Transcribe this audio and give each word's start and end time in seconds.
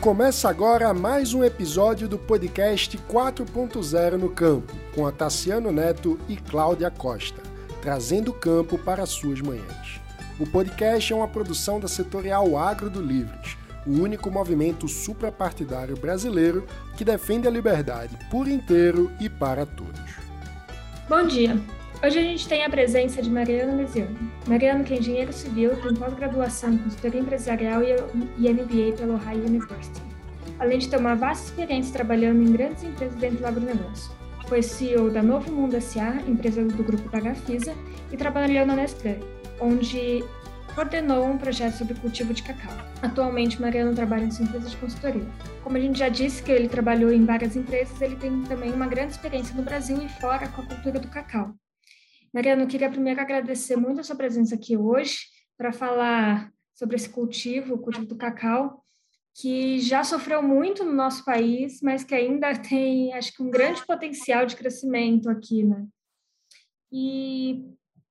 Começa 0.00 0.48
agora 0.48 0.94
mais 0.94 1.34
um 1.34 1.44
episódio 1.44 2.08
do 2.08 2.18
podcast 2.18 2.96
4.0 2.96 4.12
no 4.16 4.30
Campo, 4.30 4.72
com 4.94 5.06
a 5.06 5.12
Tassiano 5.12 5.70
Neto 5.70 6.18
e 6.26 6.38
Cláudia 6.38 6.90
Costa, 6.90 7.42
trazendo 7.82 8.30
o 8.30 8.34
campo 8.34 8.78
para 8.78 9.04
suas 9.04 9.42
manhãs. 9.42 10.00
O 10.38 10.46
podcast 10.46 11.12
é 11.12 11.16
uma 11.16 11.28
produção 11.28 11.78
da 11.78 11.86
setorial 11.86 12.56
Agro 12.56 12.88
do 12.88 13.02
Livres, 13.02 13.58
o 13.86 13.90
único 13.90 14.30
movimento 14.30 14.88
suprapartidário 14.88 15.98
brasileiro 15.98 16.66
que 16.96 17.04
defende 17.04 17.46
a 17.46 17.50
liberdade 17.50 18.16
por 18.30 18.48
inteiro 18.48 19.12
e 19.20 19.28
para 19.28 19.66
todos. 19.66 20.00
Bom 21.10 21.26
dia! 21.26 21.60
Hoje 22.02 22.18
a 22.18 22.22
gente 22.22 22.48
tem 22.48 22.64
a 22.64 22.70
presença 22.70 23.20
de 23.20 23.28
Mariana 23.28 23.74
Mesiano. 23.74 24.16
Mariana, 24.46 24.82
que 24.82 24.94
é 24.94 24.98
engenheiro 24.98 25.34
civil, 25.34 25.76
tem 25.82 25.92
pós-graduação 25.94 26.72
em 26.72 26.78
consultoria 26.78 27.20
empresarial 27.20 27.82
e 27.82 28.50
MBA 28.50 28.96
pela 28.96 29.16
Ohio 29.16 29.44
University, 29.44 30.00
além 30.58 30.78
de 30.78 30.88
ter 30.88 30.96
uma 30.96 31.14
vasta 31.14 31.50
experiência 31.50 31.92
trabalhando 31.92 32.42
em 32.42 32.52
grandes 32.52 32.84
empresas 32.84 33.14
dentro 33.16 33.40
do 33.40 33.46
agronegócio. 33.46 34.10
Foi 34.48 34.62
CEO 34.62 35.10
da 35.10 35.22
Novo 35.22 35.52
Mundo 35.52 35.76
S.A., 35.76 36.22
empresa 36.26 36.64
do 36.64 36.82
grupo 36.82 37.06
Pagafisa, 37.10 37.74
e 38.10 38.16
trabalhou 38.16 38.64
na 38.64 38.76
Nestlé, 38.76 39.20
onde 39.60 40.24
coordenou 40.74 41.26
um 41.26 41.36
projeto 41.36 41.74
sobre 41.74 41.92
cultivo 41.96 42.32
de 42.32 42.42
cacau. 42.42 42.72
Atualmente, 43.02 43.60
Mariano 43.60 43.94
trabalha 43.94 44.24
em 44.24 44.30
sua 44.30 44.46
empresa 44.46 44.70
de 44.70 44.76
consultoria. 44.78 45.26
Como 45.62 45.76
a 45.76 45.80
gente 45.80 45.98
já 45.98 46.08
disse 46.08 46.42
que 46.42 46.50
ele 46.50 46.66
trabalhou 46.66 47.12
em 47.12 47.26
várias 47.26 47.56
empresas, 47.56 48.00
ele 48.00 48.16
tem 48.16 48.42
também 48.44 48.72
uma 48.72 48.86
grande 48.86 49.12
experiência 49.12 49.54
no 49.54 49.62
Brasil 49.62 50.02
e 50.02 50.08
fora 50.08 50.48
com 50.48 50.62
a 50.62 50.64
cultura 50.64 50.98
do 50.98 51.08
cacau. 51.08 51.54
Mariana, 52.32 52.62
eu 52.62 52.68
queria 52.68 52.88
primeiro 52.88 53.20
agradecer 53.20 53.76
muito 53.76 54.00
a 54.00 54.04
sua 54.04 54.14
presença 54.14 54.54
aqui 54.54 54.76
hoje 54.76 55.18
para 55.56 55.72
falar 55.72 56.52
sobre 56.74 56.96
esse 56.96 57.08
cultivo, 57.08 57.74
o 57.74 57.78
cultivo 57.78 58.06
do 58.06 58.16
cacau, 58.16 58.84
que 59.34 59.80
já 59.80 60.04
sofreu 60.04 60.42
muito 60.42 60.84
no 60.84 60.92
nosso 60.92 61.24
país, 61.24 61.80
mas 61.82 62.04
que 62.04 62.14
ainda 62.14 62.54
tem, 62.62 63.12
acho 63.14 63.32
que, 63.34 63.42
um 63.42 63.50
grande 63.50 63.84
potencial 63.84 64.46
de 64.46 64.56
crescimento 64.56 65.28
aqui, 65.28 65.64
né? 65.64 65.86
E, 66.92 67.64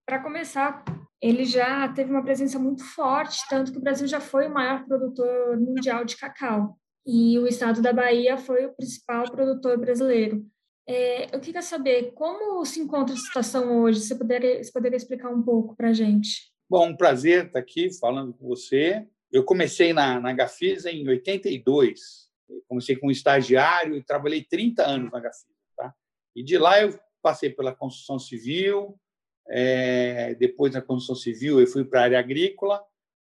para 0.06 0.22
começar, 0.22 0.84
ele 1.22 1.46
já 1.46 1.88
teve 1.90 2.12
uma 2.12 2.24
presença 2.24 2.60
muito 2.60 2.84
forte, 2.84 3.48
tanto 3.50 3.72
que 3.72 3.78
o 3.78 3.82
Brasil 3.82 4.08
já 4.08 4.20
foi 4.20 4.48
o 4.48 4.54
maior 4.54 4.86
produtor 4.86 5.60
mundial 5.60 6.04
de 6.04 6.18
cacau. 6.18 6.78
E 7.06 7.40
o 7.40 7.48
estado 7.48 7.82
da 7.82 7.92
Bahia 7.92 8.38
foi 8.38 8.66
o 8.66 8.74
principal 8.74 9.30
produtor 9.32 9.78
brasileiro. 9.78 10.46
É, 10.92 11.36
eu 11.36 11.40
queria 11.40 11.62
saber 11.62 12.14
como 12.14 12.66
se 12.66 12.80
encontra 12.80 13.14
a 13.14 13.18
situação 13.18 13.80
hoje. 13.80 14.00
Você 14.00 14.16
poderia, 14.16 14.64
você 14.64 14.72
poderia 14.72 14.98
explicar 14.98 15.30
um 15.30 15.44
pouco 15.44 15.76
para 15.76 15.90
a 15.90 15.94
gente? 15.94 16.52
Bom, 16.68 16.88
um 16.88 16.98
prazer 16.98 17.46
estar 17.46 17.60
aqui 17.60 17.94
falando 18.00 18.34
com 18.34 18.48
você. 18.48 19.08
Eu 19.32 19.46
comecei 19.46 19.94
na, 19.94 20.20
na 20.20 20.34
Gafisa 20.34 20.90
em 20.90 21.08
82. 21.08 22.28
Eu 22.50 22.64
comecei 22.68 22.96
como 22.96 23.12
estagiário 23.12 23.96
e 23.96 24.04
trabalhei 24.04 24.44
30 24.44 24.84
anos 24.84 25.12
na 25.12 25.20
Gafisa. 25.20 25.54
Tá? 25.78 25.94
E 26.36 26.44
de 26.44 26.58
lá 26.58 26.82
eu 26.82 27.00
passei 27.22 27.52
pela 27.52 27.76
construção 27.76 28.18
civil. 28.18 29.00
É, 29.48 30.34
depois 30.36 30.74
da 30.74 30.82
construção 30.82 31.16
civil 31.16 31.60
eu 31.60 31.68
fui 31.68 31.86
para 31.86 32.00
a 32.00 32.04
área 32.06 32.20
agrícola, 32.20 32.84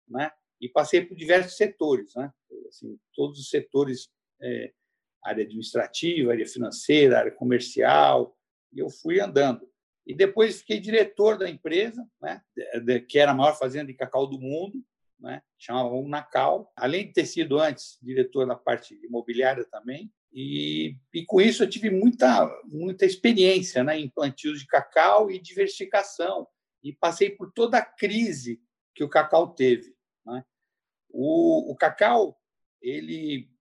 né? 0.09 0.33
E 0.61 0.69
passei 0.69 1.05
por 1.05 1.17
diversos 1.17 1.57
setores, 1.57 2.13
né? 2.17 2.33
Assim, 2.69 2.99
todos 3.15 3.39
os 3.39 3.49
setores 3.49 4.09
é, 4.41 4.73
área 5.23 5.45
administrativa, 5.45 6.33
área 6.33 6.47
financeira, 6.47 7.19
área 7.19 7.33
comercial, 7.33 8.37
e 8.73 8.81
eu 8.81 8.91
fui 8.91 9.21
andando. 9.21 9.69
E 10.07 10.15
depois 10.15 10.61
fiquei 10.61 10.81
diretor 10.81 11.39
da 11.39 11.49
empresa, 11.49 12.05
né, 12.21 12.43
que 13.09 13.19
era 13.19 13.31
a 13.31 13.35
maior 13.35 13.57
fazenda 13.57 13.87
de 13.87 13.95
cacau 13.95 14.27
do 14.27 14.41
mundo, 14.41 14.83
né, 15.21 15.41
chamava 15.57 15.95
Unacal. 15.95 16.73
Além 16.77 17.07
de 17.07 17.13
ter 17.13 17.27
sido 17.27 17.59
antes 17.59 17.99
diretor 18.03 18.47
na 18.47 18.57
parte 18.57 18.99
imobiliária 19.05 19.65
também, 19.65 20.13
e, 20.33 20.97
e 21.13 21.25
com 21.25 21.41
isso 21.41 21.63
eu 21.63 21.71
tive 21.71 21.91
muita, 21.91 22.51
muita 22.65 23.05
experiência 23.05 23.85
né, 23.85 23.99
em 23.99 24.09
plantios 24.09 24.61
de 24.61 24.67
cacau 24.67 25.31
e 25.31 25.39
diversificação, 25.39 26.49
e 26.83 26.93
passei 26.93 27.31
por 27.31 27.53
toda 27.53 27.79
a 27.79 27.85
crise 27.85 28.61
que 28.95 29.05
o 29.05 29.09
cacau 29.09 29.55
teve. 29.55 29.95
Né? 30.27 30.45
O, 31.09 31.71
o 31.71 31.77
cacau 31.77 32.37
ele 32.81 33.52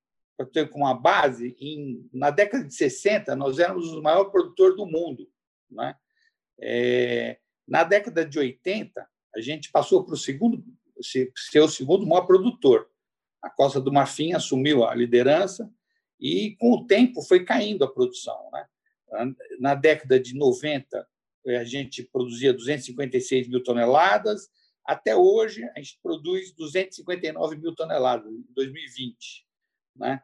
para 0.41 0.45
ter 0.45 0.69
como 0.69 0.85
uma 0.85 0.93
base, 0.93 1.55
em, 1.59 2.09
na 2.11 2.31
década 2.31 2.63
de 2.63 2.73
60, 2.73 3.35
nós 3.35 3.59
éramos 3.59 3.91
o 3.91 4.01
maior 4.01 4.25
produtor 4.25 4.75
do 4.75 4.85
mundo. 4.85 5.29
Né? 5.69 5.95
É, 6.59 7.37
na 7.67 7.83
década 7.83 8.25
de 8.25 8.39
80, 8.39 9.07
a 9.35 9.41
gente 9.41 9.71
passou 9.71 10.03
para 10.03 10.15
o 10.15 10.17
segundo, 10.17 10.63
ser 11.01 11.59
o 11.61 11.67
segundo 11.67 12.05
maior 12.05 12.25
produtor. 12.25 12.89
A 13.41 13.49
Costa 13.49 13.79
do 13.79 13.93
Marfim 13.93 14.33
assumiu 14.33 14.83
a 14.83 14.93
liderança 14.95 15.71
e, 16.19 16.55
com 16.59 16.71
o 16.71 16.85
tempo, 16.85 17.21
foi 17.21 17.43
caindo 17.43 17.83
a 17.83 17.91
produção. 17.91 18.49
Né? 18.51 19.35
Na 19.59 19.75
década 19.75 20.19
de 20.19 20.35
90, 20.35 21.07
a 21.47 21.63
gente 21.63 22.03
produzia 22.03 22.53
256 22.53 23.47
mil 23.47 23.63
toneladas, 23.63 24.49
até 24.83 25.15
hoje, 25.15 25.63
a 25.75 25.79
gente 25.79 25.99
produz 26.01 26.51
259 26.53 27.55
mil 27.57 27.73
toneladas 27.75 28.31
em 28.31 28.43
2020. 28.49 29.50
Né? 29.95 30.21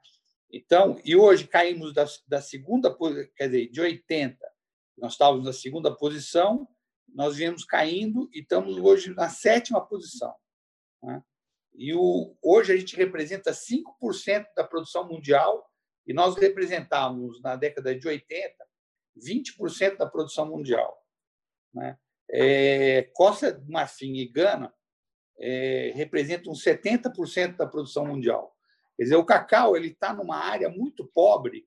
Então, 0.51 0.99
e 1.03 1.15
hoje 1.15 1.47
caímos 1.47 1.93
da, 1.93 2.05
da 2.27 2.41
segunda, 2.41 2.95
quer 3.35 3.47
dizer, 3.47 3.69
de 3.69 3.81
80, 3.81 4.37
nós 4.97 5.13
estávamos 5.13 5.45
na 5.45 5.53
segunda 5.53 5.95
posição, 5.95 6.67
nós 7.07 7.35
viemos 7.35 7.63
caindo 7.63 8.29
e 8.33 8.39
estamos 8.39 8.77
hoje 8.77 9.13
na 9.13 9.29
sétima 9.29 9.85
posição. 9.85 10.33
Né? 11.03 11.23
E 11.73 11.93
o, 11.93 12.35
hoje 12.41 12.73
a 12.73 12.77
gente 12.77 12.95
representa 12.95 13.51
5% 13.51 14.45
da 14.55 14.63
produção 14.63 15.07
mundial 15.07 15.69
e 16.05 16.13
nós 16.13 16.35
representávamos, 16.35 17.41
na 17.41 17.55
década 17.55 17.97
de 17.97 18.07
80, 18.07 18.55
20% 19.17 19.97
da 19.97 20.07
produção 20.07 20.49
mundial. 20.49 20.97
Né? 21.73 21.97
É, 22.31 23.03
Costa 23.13 23.51
do 23.51 23.71
Marfim 23.71 24.13
e 24.15 24.25
Gana 24.25 24.73
é, 25.39 25.91
representam 25.95 26.53
70% 26.53 27.57
da 27.57 27.67
produção 27.67 28.05
mundial. 28.05 28.56
Quer 28.97 29.03
dizer, 29.03 29.15
o 29.15 29.25
cacau 29.25 29.77
ele 29.77 29.89
está 29.89 30.13
numa 30.13 30.37
área 30.37 30.69
muito 30.69 31.05
pobre, 31.05 31.65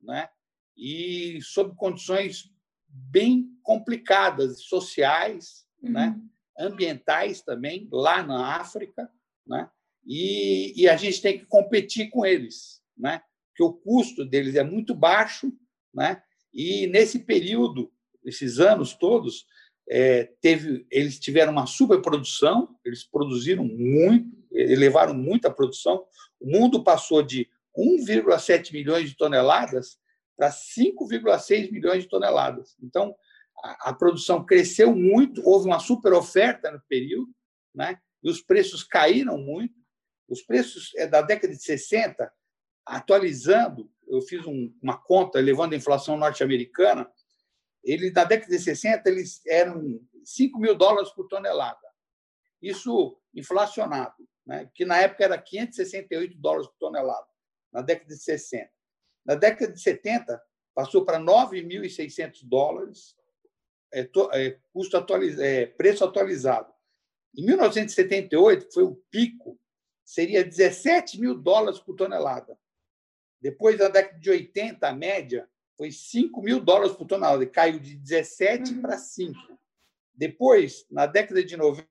né? 0.00 0.28
E 0.76 1.40
sob 1.42 1.74
condições 1.74 2.50
bem 2.88 3.50
complicadas, 3.62 4.62
sociais, 4.62 5.66
uhum. 5.82 5.90
né? 5.90 6.20
Ambientais 6.58 7.42
também 7.42 7.88
lá 7.90 8.22
na 8.22 8.56
África, 8.56 9.10
né? 9.46 9.68
E, 10.06 10.80
e 10.80 10.88
a 10.88 10.96
gente 10.96 11.20
tem 11.20 11.38
que 11.38 11.46
competir 11.46 12.08
com 12.08 12.24
eles, 12.24 12.82
né? 12.96 13.20
Porque 13.48 13.64
o 13.64 13.72
custo 13.72 14.24
deles 14.24 14.54
é 14.54 14.62
muito 14.62 14.94
baixo, 14.94 15.52
né? 15.92 16.22
E 16.54 16.86
nesse 16.86 17.18
período, 17.18 17.92
esses 18.24 18.58
anos 18.58 18.94
todos, 18.94 19.46
é, 19.88 20.24
teve, 20.40 20.86
eles 20.90 21.18
tiveram 21.18 21.52
uma 21.52 21.66
superprodução, 21.66 22.76
eles 22.84 23.02
produziram 23.02 23.64
muito, 23.64 24.30
elevaram 24.52 25.14
muito 25.14 25.46
a 25.46 25.50
produção. 25.50 26.04
O 26.40 26.50
mundo 26.50 26.82
passou 26.82 27.22
de 27.22 27.48
1,7 27.76 28.72
milhões 28.72 29.10
de 29.10 29.16
toneladas 29.16 29.98
para 30.36 30.50
5,6 30.50 31.70
milhões 31.70 32.04
de 32.04 32.08
toneladas. 32.08 32.76
Então, 32.82 33.14
a, 33.62 33.90
a, 33.90 33.92
produção 33.92 34.44
cresceu 34.44 34.96
muito, 34.96 35.46
houve 35.46 35.66
uma 35.66 35.78
super 35.78 36.14
oferta 36.14 36.70
no 36.70 36.80
período, 36.88 37.30
né? 37.74 38.00
e 38.22 38.30
os 38.30 38.40
preços 38.40 38.82
caíram 38.82 39.36
muito. 39.36 39.74
Os 40.28 40.42
preços 40.42 40.92
é 40.96 41.06
da 41.06 41.20
década 41.20 41.52
de 41.54 41.62
60, 41.62 42.32
atualizando, 42.86 43.90
eu 44.08 44.22
fiz 44.22 44.46
um, 44.46 44.74
uma 44.82 44.96
conta 44.96 45.38
levando 45.40 45.74
a 45.74 45.76
inflação 45.76 46.16
norte-americana, 46.16 47.08
ele, 47.84 48.10
na 48.10 48.24
década 48.24 48.50
de 48.50 48.58
60 48.58 49.08
eles 49.08 49.40
eram 49.46 50.00
5 50.24 50.58
mil 50.58 50.74
dólares 50.74 51.10
por 51.10 51.28
tonelada. 51.28 51.78
Isso 52.60 53.18
inflacionado 53.34 54.14
né? 54.50 54.68
que 54.74 54.84
na 54.84 54.98
época 54.98 55.22
era 55.22 55.38
568 55.38 56.36
dólares 56.36 56.66
por 56.66 56.76
tonelada, 56.76 57.26
na 57.72 57.82
década 57.82 58.08
de 58.08 58.20
60. 58.20 58.68
Na 59.24 59.36
década 59.36 59.72
de 59.72 59.80
70, 59.80 60.42
passou 60.74 61.04
para 61.04 61.20
9.600 61.20 62.40
dólares, 62.42 63.16
é, 63.92 64.00
é, 64.32 64.58
custo 64.72 64.96
atualiz, 64.96 65.38
é, 65.38 65.66
preço 65.66 66.04
atualizado. 66.04 66.72
Em 67.36 67.44
1978, 67.44 68.66
que 68.66 68.74
foi 68.74 68.82
o 68.82 68.96
pico, 69.08 69.56
seria 70.04 70.44
17 70.44 71.20
mil 71.20 71.36
dólares 71.36 71.78
por 71.78 71.94
tonelada. 71.94 72.58
Depois, 73.40 73.78
na 73.78 73.86
década 73.86 74.18
de 74.18 74.30
80, 74.30 74.88
a 74.88 74.92
média 74.92 75.48
foi 75.76 75.92
5 75.92 76.42
mil 76.42 76.58
dólares 76.60 76.96
por 76.96 77.06
tonelada, 77.06 77.46
caiu 77.46 77.78
de 77.78 77.94
17 77.94 78.72
uhum. 78.72 78.82
para 78.82 78.98
5. 78.98 79.38
Depois, 80.12 80.84
na 80.90 81.06
década 81.06 81.44
de 81.44 81.56
90, 81.56 81.86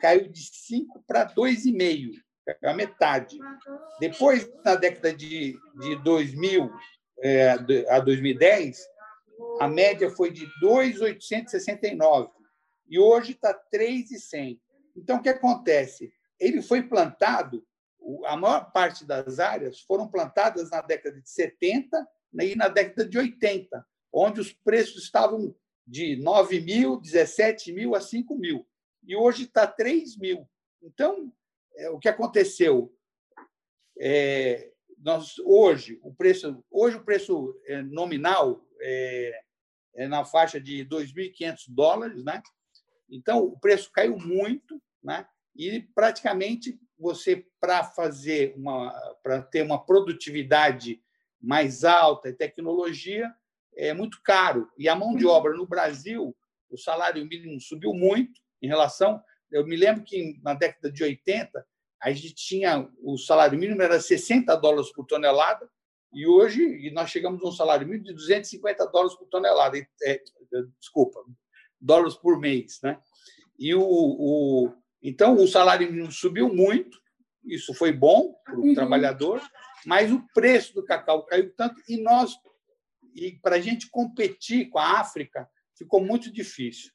caiu 0.00 0.28
de 0.28 0.40
5 0.40 1.04
para 1.06 1.26
2,5, 1.32 2.12
a 2.64 2.74
metade. 2.74 3.38
Depois, 4.00 4.48
na 4.64 4.74
década 4.74 5.12
de, 5.12 5.58
de 5.78 6.02
2000 6.02 6.70
é, 7.22 7.50
a 7.88 8.00
2010, 8.00 8.78
a 9.60 9.68
média 9.68 10.10
foi 10.10 10.30
de 10.30 10.46
2,869 10.60 12.30
e 12.88 12.98
hoje 12.98 13.32
está 13.32 13.54
3,100. 13.54 14.60
Então, 14.96 15.16
o 15.18 15.22
que 15.22 15.28
acontece? 15.28 16.12
Ele 16.38 16.60
foi 16.62 16.82
plantado 16.82 17.64
a 18.24 18.36
maior 18.36 18.72
parte 18.72 19.04
das 19.04 19.38
áreas 19.38 19.80
foram 19.80 20.08
plantadas 20.08 20.70
na 20.70 20.80
década 20.80 21.20
de 21.20 21.28
70 21.28 22.08
e 22.40 22.54
na 22.54 22.68
década 22.68 23.04
de 23.04 23.18
80, 23.18 23.86
onde 24.12 24.40
os 24.40 24.52
preços 24.52 25.04
estavam 25.04 25.54
de 25.86 26.16
9 26.16 26.60
mil, 26.60 27.00
17 27.00 27.72
mil 27.72 27.94
a 27.94 28.00
5 28.00 28.34
mil. 28.36 28.66
E 29.02 29.16
hoje 29.16 29.44
está 29.44 29.66
3 29.66 30.16
mil. 30.16 30.48
Então, 30.82 31.32
é, 31.76 31.90
o 31.90 31.98
que 31.98 32.08
aconteceu? 32.08 32.94
É, 33.98 34.70
nós, 34.98 35.38
hoje, 35.40 35.98
o 36.02 36.14
preço, 36.14 36.62
hoje 36.70 36.96
o 36.96 37.04
preço 37.04 37.58
é, 37.66 37.82
nominal 37.82 38.66
é, 38.80 39.40
é 39.94 40.08
na 40.08 40.24
faixa 40.24 40.60
de 40.60 40.84
2.500 40.86 41.64
dólares, 41.68 42.24
né? 42.24 42.42
Então, 43.08 43.44
o 43.44 43.58
preço 43.58 43.90
caiu 43.92 44.16
muito, 44.18 44.80
né? 45.02 45.26
E 45.56 45.80
praticamente 45.94 46.78
você 46.98 47.44
para 47.58 47.82
fazer 47.82 48.54
uma 48.56 48.92
para 49.22 49.42
ter 49.42 49.62
uma 49.62 49.84
produtividade 49.84 51.02
mais 51.40 51.82
alta 51.82 52.28
e 52.28 52.34
tecnologia 52.34 53.34
é 53.74 53.92
muito 53.92 54.20
caro. 54.22 54.70
E 54.78 54.88
a 54.88 54.94
mão 54.94 55.16
de 55.16 55.26
obra 55.26 55.54
no 55.56 55.66
Brasil, 55.66 56.36
o 56.68 56.76
salário 56.76 57.24
mínimo 57.26 57.60
subiu 57.60 57.92
muito 57.92 58.40
em 58.62 58.68
relação. 58.68 59.22
Eu 59.50 59.66
me 59.66 59.76
lembro 59.76 60.04
que 60.04 60.38
na 60.42 60.54
década 60.54 60.90
de 60.90 61.02
80 61.02 61.66
a 62.02 62.10
gente 62.12 62.34
tinha 62.34 62.88
o 63.02 63.18
salário 63.18 63.58
mínimo 63.58 63.82
era 63.82 64.00
60 64.00 64.54
dólares 64.56 64.92
por 64.92 65.04
tonelada 65.04 65.68
e 66.12 66.26
hoje 66.26 66.90
nós 66.92 67.10
chegamos 67.10 67.42
a 67.42 67.48
um 67.48 67.52
salário 67.52 67.86
mínimo 67.86 68.06
de 68.06 68.14
250 68.14 68.86
dólares 68.86 69.16
por 69.16 69.26
tonelada. 69.28 69.78
É, 70.02 70.22
desculpa, 70.78 71.20
dólares 71.80 72.14
por 72.14 72.38
mês, 72.38 72.80
né? 72.82 72.98
E 73.58 73.74
o, 73.74 73.82
o 73.82 74.72
então 75.02 75.34
o 75.34 75.46
salário 75.46 75.90
mínimo 75.90 76.10
subiu 76.10 76.52
muito. 76.52 76.98
Isso 77.44 77.72
foi 77.74 77.92
bom 77.92 78.34
para 78.44 78.58
o 78.58 78.64
uhum. 78.64 78.74
trabalhador, 78.74 79.40
mas 79.86 80.12
o 80.12 80.24
preço 80.34 80.74
do 80.74 80.84
cacau 80.84 81.24
caiu 81.24 81.54
tanto 81.54 81.80
e 81.88 81.96
nós 81.96 82.34
e 83.14 83.32
para 83.40 83.56
a 83.56 83.60
gente 83.60 83.88
competir 83.88 84.68
com 84.68 84.78
a 84.78 85.00
África 85.00 85.48
ficou 85.76 86.04
muito 86.04 86.30
difícil. 86.30 86.92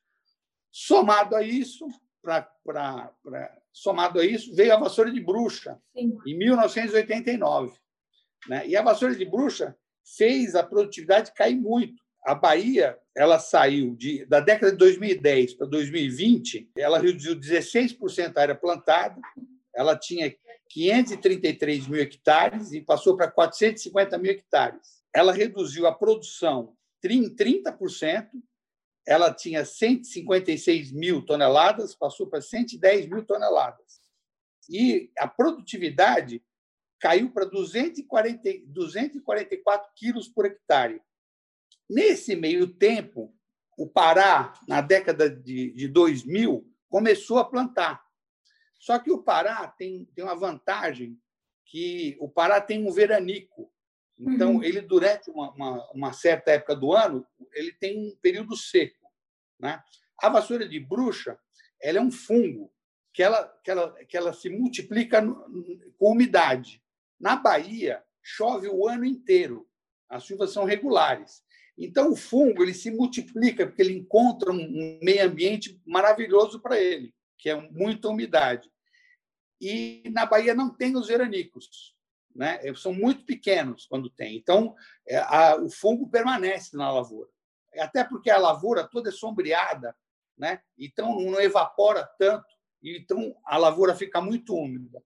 Somado 0.77 1.35
a 1.35 1.41
isso, 1.41 1.87
pra, 2.21 2.41
pra, 2.63 3.11
pra, 3.23 3.57
somado 3.71 4.19
a 4.19 4.25
isso, 4.25 4.53
veio 4.53 4.73
a 4.73 4.79
vassoura 4.79 5.11
de 5.11 5.21
bruxa 5.21 5.79
Sim. 5.95 6.17
em 6.25 6.37
1989, 6.37 7.77
né? 8.49 8.67
E 8.67 8.75
a 8.75 8.81
vassoura 8.81 9.15
de 9.15 9.23
bruxa 9.23 9.75
fez 10.17 10.55
a 10.55 10.63
produtividade 10.63 11.33
cair 11.33 11.55
muito. 11.55 12.03
A 12.25 12.35
Bahia, 12.35 12.97
ela 13.15 13.39
saiu 13.39 13.95
de, 13.95 14.25
da 14.25 14.39
década 14.39 14.71
de 14.71 14.77
2010 14.77 15.53
para 15.53 15.67
2020, 15.67 16.71
ela 16.77 16.99
reduziu 16.99 17.35
16% 17.35 18.35
a 18.35 18.41
área 18.41 18.55
plantada, 18.55 19.21
ela 19.73 19.95
tinha 19.95 20.35
533 20.69 21.87
mil 21.87 22.01
hectares 22.01 22.73
e 22.73 22.81
passou 22.81 23.15
para 23.15 23.31
450 23.31 24.17
mil 24.17 24.31
hectares 24.31 24.95
ela 25.15 25.31
reduziu 25.31 25.87
a 25.87 25.93
produção 25.93 26.75
30%, 27.01 28.27
ela 29.05 29.33
tinha 29.33 29.63
156 29.63 30.91
mil 30.91 31.23
toneladas, 31.25 31.95
passou 31.95 32.27
para 32.27 32.41
110 32.41 33.07
mil 33.07 33.23
toneladas. 33.25 34.01
E 34.69 35.11
a 35.17 35.27
produtividade 35.27 36.43
caiu 36.99 37.31
para 37.31 37.45
240, 37.45 38.49
244 38.65 39.91
quilos 39.95 40.27
por 40.27 40.45
hectare. 40.45 41.01
Nesse 41.87 42.35
meio 42.35 42.67
tempo, 42.67 43.35
o 43.77 43.87
Pará, 43.87 44.53
na 44.67 44.81
década 44.81 45.29
de, 45.29 45.71
de 45.71 45.87
2000, 45.87 46.67
começou 46.89 47.37
a 47.37 47.45
plantar. 47.45 48.03
Só 48.79 48.97
que 48.97 49.11
o 49.11 49.21
Pará 49.21 49.67
tem, 49.67 50.05
tem 50.15 50.23
uma 50.23 50.35
vantagem 50.35 51.19
que 51.65 52.15
o 52.19 52.29
Pará 52.29 52.61
tem 52.61 52.87
um 52.87 52.91
veranico. 52.91 53.71
Então, 54.17 54.55
uhum. 54.55 54.63
ele, 54.63 54.81
durante 54.81 55.29
uma, 55.29 55.51
uma, 55.51 55.91
uma, 55.91 56.13
certa 56.13 56.51
época 56.51 56.75
do 56.75 56.93
ano, 56.93 57.25
ele 57.53 57.73
tem 57.73 57.99
um 57.99 58.15
período 58.21 58.55
seco. 58.55 59.09
Né? 59.59 59.81
A 60.21 60.29
vassoura 60.29 60.67
de 60.67 60.79
bruxa 60.79 61.37
ela 61.81 61.97
é 61.97 62.01
um 62.01 62.11
fungo 62.11 62.71
que 63.13 63.21
ela, 63.21 63.45
que 63.63 63.71
ela, 63.71 64.05
que 64.05 64.17
ela 64.17 64.33
se 64.33 64.49
multiplica 64.49 65.21
com 65.97 66.11
umidade. 66.11 66.81
Na 67.19 67.35
Bahia, 67.35 68.03
chove 68.23 68.67
o 68.67 68.87
ano 68.87 69.05
inteiro. 69.05 69.67
As 70.09 70.25
chuvas 70.25 70.51
são 70.51 70.63
regulares. 70.63 71.43
Então, 71.77 72.11
o 72.11 72.15
fungo 72.15 72.63
ele 72.63 72.73
se 72.73 72.89
multiplica 72.89 73.67
porque 73.67 73.81
ele 73.81 73.97
encontra 73.97 74.51
um 74.51 74.99
meio 75.01 75.25
ambiente 75.25 75.81
maravilhoso 75.85 76.61
para 76.61 76.79
ele, 76.79 77.13
que 77.37 77.49
é 77.49 77.69
muita 77.71 78.07
umidade. 78.07 78.71
E 79.59 80.03
na 80.11 80.25
Bahia 80.25 80.53
não 80.53 80.69
tem 80.73 80.95
os 80.95 81.07
veranicos 81.07 81.94
né? 82.35 82.59
são 82.75 82.93
muito 82.93 83.25
pequenos 83.25 83.85
quando 83.85 84.09
tem. 84.09 84.35
Então, 84.35 84.75
é, 85.07 85.17
a, 85.17 85.55
o 85.55 85.69
fungo 85.69 86.09
permanece 86.09 86.75
na 86.75 86.91
lavoura. 86.91 87.29
Até 87.77 88.03
porque 88.03 88.29
a 88.29 88.37
lavoura 88.37 88.87
toda 88.87 89.09
é 89.09 89.11
sombreada, 89.11 89.95
né? 90.37 90.61
então 90.77 91.19
não 91.19 91.39
evapora 91.39 92.05
tanto, 92.19 92.45
então 92.83 93.35
a 93.45 93.57
lavoura 93.57 93.95
fica 93.95 94.19
muito 94.21 94.53
úmida. 94.55 95.01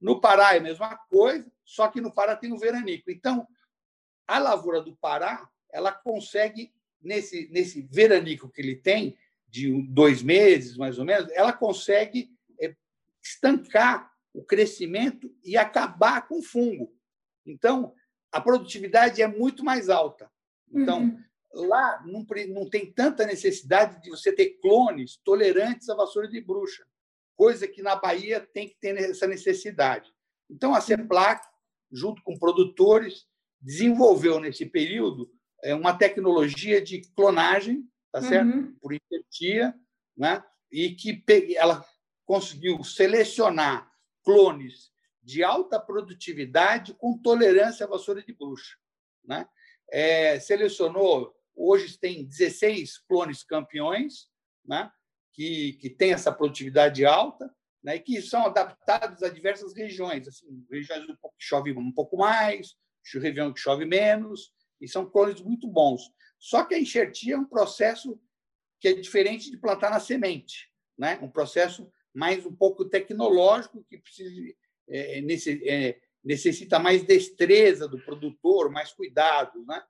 No 0.00 0.20
Pará 0.20 0.54
é 0.54 0.58
a 0.58 0.62
mesma 0.62 0.96
coisa, 1.08 1.50
só 1.64 1.88
que 1.88 2.00
no 2.00 2.12
Pará 2.12 2.34
tem 2.34 2.52
o 2.52 2.58
veranico. 2.58 3.10
Então, 3.10 3.46
a 4.26 4.38
lavoura 4.38 4.80
do 4.80 4.96
Pará 4.96 5.48
ela 5.72 5.92
consegue, 5.92 6.72
nesse, 7.00 7.48
nesse 7.50 7.82
veranico 7.82 8.48
que 8.48 8.60
ele 8.60 8.76
tem, 8.76 9.16
de 9.48 9.82
dois 9.88 10.22
meses 10.22 10.76
mais 10.76 10.98
ou 10.98 11.04
menos, 11.04 11.30
ela 11.32 11.52
consegue 11.52 12.30
é, 12.60 12.74
estancar 13.22 14.09
o 14.32 14.44
crescimento 14.44 15.32
e 15.44 15.56
acabar 15.56 16.26
com 16.26 16.38
o 16.38 16.42
fungo. 16.42 16.94
Então, 17.44 17.94
a 18.30 18.40
produtividade 18.40 19.20
é 19.20 19.26
muito 19.26 19.64
mais 19.64 19.88
alta. 19.88 20.30
Então, 20.72 21.02
uhum. 21.52 21.68
lá 21.68 22.02
não, 22.06 22.24
não 22.48 22.70
tem 22.70 22.92
tanta 22.92 23.26
necessidade 23.26 24.00
de 24.00 24.10
você 24.10 24.32
ter 24.32 24.58
clones 24.60 25.16
tolerantes 25.24 25.88
à 25.88 25.94
vassoura 25.94 26.28
de 26.28 26.40
bruxa, 26.40 26.86
coisa 27.36 27.66
que 27.66 27.82
na 27.82 27.96
Bahia 27.96 28.40
tem 28.40 28.68
que 28.68 28.76
ter 28.78 28.96
essa 28.96 29.26
necessidade. 29.26 30.12
Então, 30.48 30.74
a 30.74 30.80
CEPLAC, 30.80 31.44
junto 31.90 32.22
com 32.22 32.38
produtores, 32.38 33.26
desenvolveu 33.60 34.40
nesse 34.40 34.64
período 34.64 35.30
é, 35.62 35.74
uma 35.74 35.96
tecnologia 35.96 36.80
de 36.80 37.02
clonagem, 37.14 37.84
tá 38.12 38.22
certo? 38.22 38.48
Uhum. 38.48 38.74
Por 38.80 38.92
invertia, 38.92 39.74
né? 40.16 40.42
E 40.70 40.90
que 40.90 41.22
ela 41.56 41.84
conseguiu 42.24 42.82
selecionar 42.84 43.89
clones 44.24 44.90
de 45.22 45.44
alta 45.44 45.78
produtividade 45.78 46.94
com 46.94 47.18
tolerância 47.18 47.86
à 47.86 47.88
vassoura 47.88 48.22
de 48.22 48.32
bruxa. 48.32 48.76
Né? 49.24 49.46
É, 49.90 50.40
selecionou, 50.40 51.34
hoje 51.54 51.98
tem 51.98 52.24
16 52.24 52.98
clones 53.06 53.42
campeões, 53.42 54.28
né? 54.64 54.90
que, 55.32 55.74
que 55.74 55.90
têm 55.90 56.12
essa 56.12 56.32
produtividade 56.32 57.04
alta, 57.04 57.54
né? 57.82 57.96
e 57.96 58.00
que 58.00 58.20
são 58.22 58.44
adaptados 58.46 59.22
a 59.22 59.28
diversas 59.28 59.74
regiões. 59.74 60.26
Assim, 60.26 60.66
regiões 60.70 61.06
que 61.06 61.16
chove 61.38 61.72
um 61.72 61.92
pouco 61.92 62.16
mais, 62.16 62.74
região 63.14 63.52
que 63.52 63.60
chove 63.60 63.84
menos, 63.84 64.52
e 64.80 64.88
são 64.88 65.08
clones 65.08 65.40
muito 65.40 65.68
bons. 65.68 66.02
Só 66.38 66.64
que 66.64 66.74
a 66.74 66.80
enxertia 66.80 67.34
é 67.34 67.38
um 67.38 67.44
processo 67.44 68.18
que 68.80 68.88
é 68.88 68.94
diferente 68.94 69.50
de 69.50 69.58
plantar 69.58 69.90
na 69.90 70.00
semente, 70.00 70.72
né? 70.98 71.18
um 71.20 71.30
processo 71.30 71.90
mais 72.14 72.44
um 72.44 72.54
pouco 72.54 72.84
tecnológico, 72.84 73.84
que 73.88 73.98
precisa, 73.98 74.52
é, 74.88 75.18
é, 75.18 76.00
necessita 76.22 76.78
mais 76.78 77.02
destreza 77.02 77.88
do 77.88 77.98
produtor, 77.98 78.70
mais 78.70 78.92
cuidado. 78.92 79.64
Né? 79.64 79.82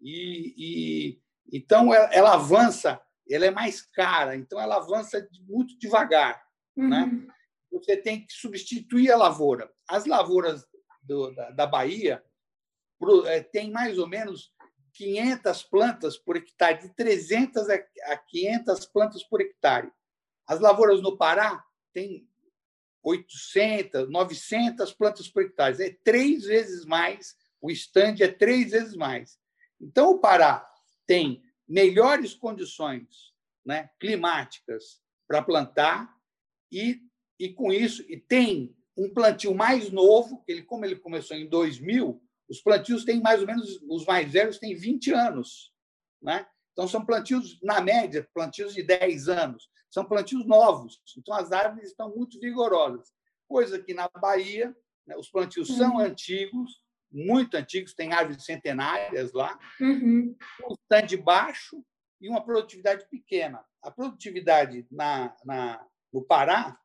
E, 0.00 0.54
e, 0.56 1.22
então, 1.52 1.92
ela, 1.94 2.12
ela, 2.12 2.34
avança, 2.34 3.00
ela 3.28 3.46
é 3.46 3.50
mais 3.50 3.80
cara, 3.80 4.36
então 4.36 4.60
ela 4.60 4.76
avança 4.76 5.26
muito 5.48 5.78
devagar. 5.78 6.42
Né? 6.76 7.02
Uhum. 7.02 7.26
Né? 7.26 7.34
Você 7.72 7.96
tem 7.96 8.26
que 8.26 8.32
substituir 8.32 9.10
a 9.12 9.16
lavoura. 9.16 9.70
As 9.88 10.04
lavouras 10.04 10.66
do, 11.02 11.30
da, 11.32 11.50
da 11.50 11.66
Bahia 11.66 12.22
é, 13.26 13.40
têm 13.40 13.70
mais 13.70 13.98
ou 13.98 14.08
menos 14.08 14.52
500 14.94 15.62
plantas 15.62 16.16
por 16.18 16.36
hectare, 16.36 16.80
de 16.80 16.94
300 16.94 17.68
a 17.70 18.16
500 18.16 18.86
plantas 18.86 19.22
por 19.22 19.40
hectare. 19.40 19.90
As 20.50 20.58
lavouras 20.58 21.00
no 21.00 21.16
Pará 21.16 21.64
têm 21.94 22.28
800, 23.04 24.10
900 24.10 24.92
plantas 24.92 25.28
por 25.28 25.44
hectare. 25.44 25.80
É 25.80 25.96
três 26.02 26.42
vezes 26.42 26.84
mais, 26.84 27.36
o 27.60 27.70
estande 27.70 28.24
é 28.24 28.26
três 28.26 28.72
vezes 28.72 28.96
mais. 28.96 29.38
Então, 29.80 30.10
o 30.10 30.18
Pará 30.18 30.68
tem 31.06 31.40
melhores 31.68 32.34
condições 32.34 33.32
né, 33.64 33.90
climáticas 34.00 35.00
para 35.28 35.40
plantar 35.40 36.12
e, 36.72 37.00
e, 37.38 37.50
com 37.52 37.72
isso, 37.72 38.04
e 38.08 38.16
tem 38.16 38.76
um 38.96 39.08
plantio 39.08 39.54
mais 39.54 39.92
novo, 39.92 40.42
ele, 40.48 40.64
como 40.64 40.84
ele 40.84 40.96
começou 40.96 41.36
em 41.36 41.48
2000, 41.48 42.20
os 42.48 42.60
plantios 42.60 43.04
têm 43.04 43.20
mais 43.20 43.40
ou 43.40 43.46
menos, 43.46 43.80
os 43.88 44.04
mais 44.04 44.32
velhos 44.32 44.58
têm 44.58 44.74
20 44.74 45.12
anos. 45.12 45.72
Né? 46.20 46.44
Então, 46.72 46.88
são 46.88 47.04
plantios, 47.04 47.60
na 47.62 47.80
média, 47.80 48.28
plantios 48.32 48.74
de 48.74 48.82
10 48.82 49.28
anos. 49.28 49.68
São 49.90 50.04
plantios 50.04 50.46
novos, 50.46 51.02
então 51.18 51.34
as 51.34 51.50
árvores 51.50 51.90
estão 51.90 52.14
muito 52.14 52.38
vigorosas. 52.38 53.12
coisa 53.48 53.82
que 53.82 53.92
na 53.92 54.08
Bahia, 54.08 54.74
né, 55.04 55.16
os 55.16 55.28
plantios 55.28 55.68
uhum. 55.70 55.76
são 55.76 55.98
antigos, 55.98 56.80
muito 57.10 57.56
antigos, 57.56 57.92
tem 57.92 58.12
árvores 58.12 58.44
centenárias 58.44 59.32
lá, 59.32 59.58
uhum. 59.80 60.36
um 60.64 60.74
stand 60.84 61.20
baixo 61.24 61.84
e 62.20 62.28
uma 62.28 62.44
produtividade 62.44 63.04
pequena. 63.10 63.64
A 63.82 63.90
produtividade 63.90 64.86
na, 64.88 65.34
na 65.44 65.84
no 66.12 66.22
Pará 66.22 66.78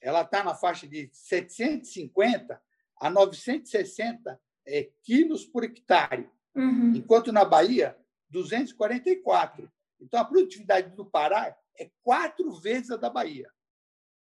ela 0.00 0.20
está 0.20 0.44
na 0.44 0.54
faixa 0.54 0.86
de 0.86 1.08
750 1.12 2.60
a 3.00 3.10
960 3.10 4.40
é, 4.66 4.90
quilos 5.02 5.46
por 5.46 5.64
hectare, 5.64 6.28
uhum. 6.54 6.92
enquanto 6.94 7.32
na 7.32 7.44
Bahia, 7.44 7.96
244. 8.34 9.72
Então, 10.00 10.20
a 10.20 10.24
produtividade 10.24 10.94
do 10.94 11.06
Pará 11.06 11.56
é 11.78 11.90
quatro 12.02 12.52
vezes 12.60 12.90
a 12.90 12.96
da 12.96 13.08
Bahia. 13.08 13.48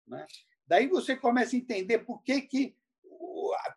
Né? 0.05 0.25
Daí 0.67 0.87
você 0.87 1.15
começa 1.15 1.55
a 1.55 1.59
entender 1.59 1.99
por 1.99 2.21
que, 2.21 2.41
que 2.41 2.77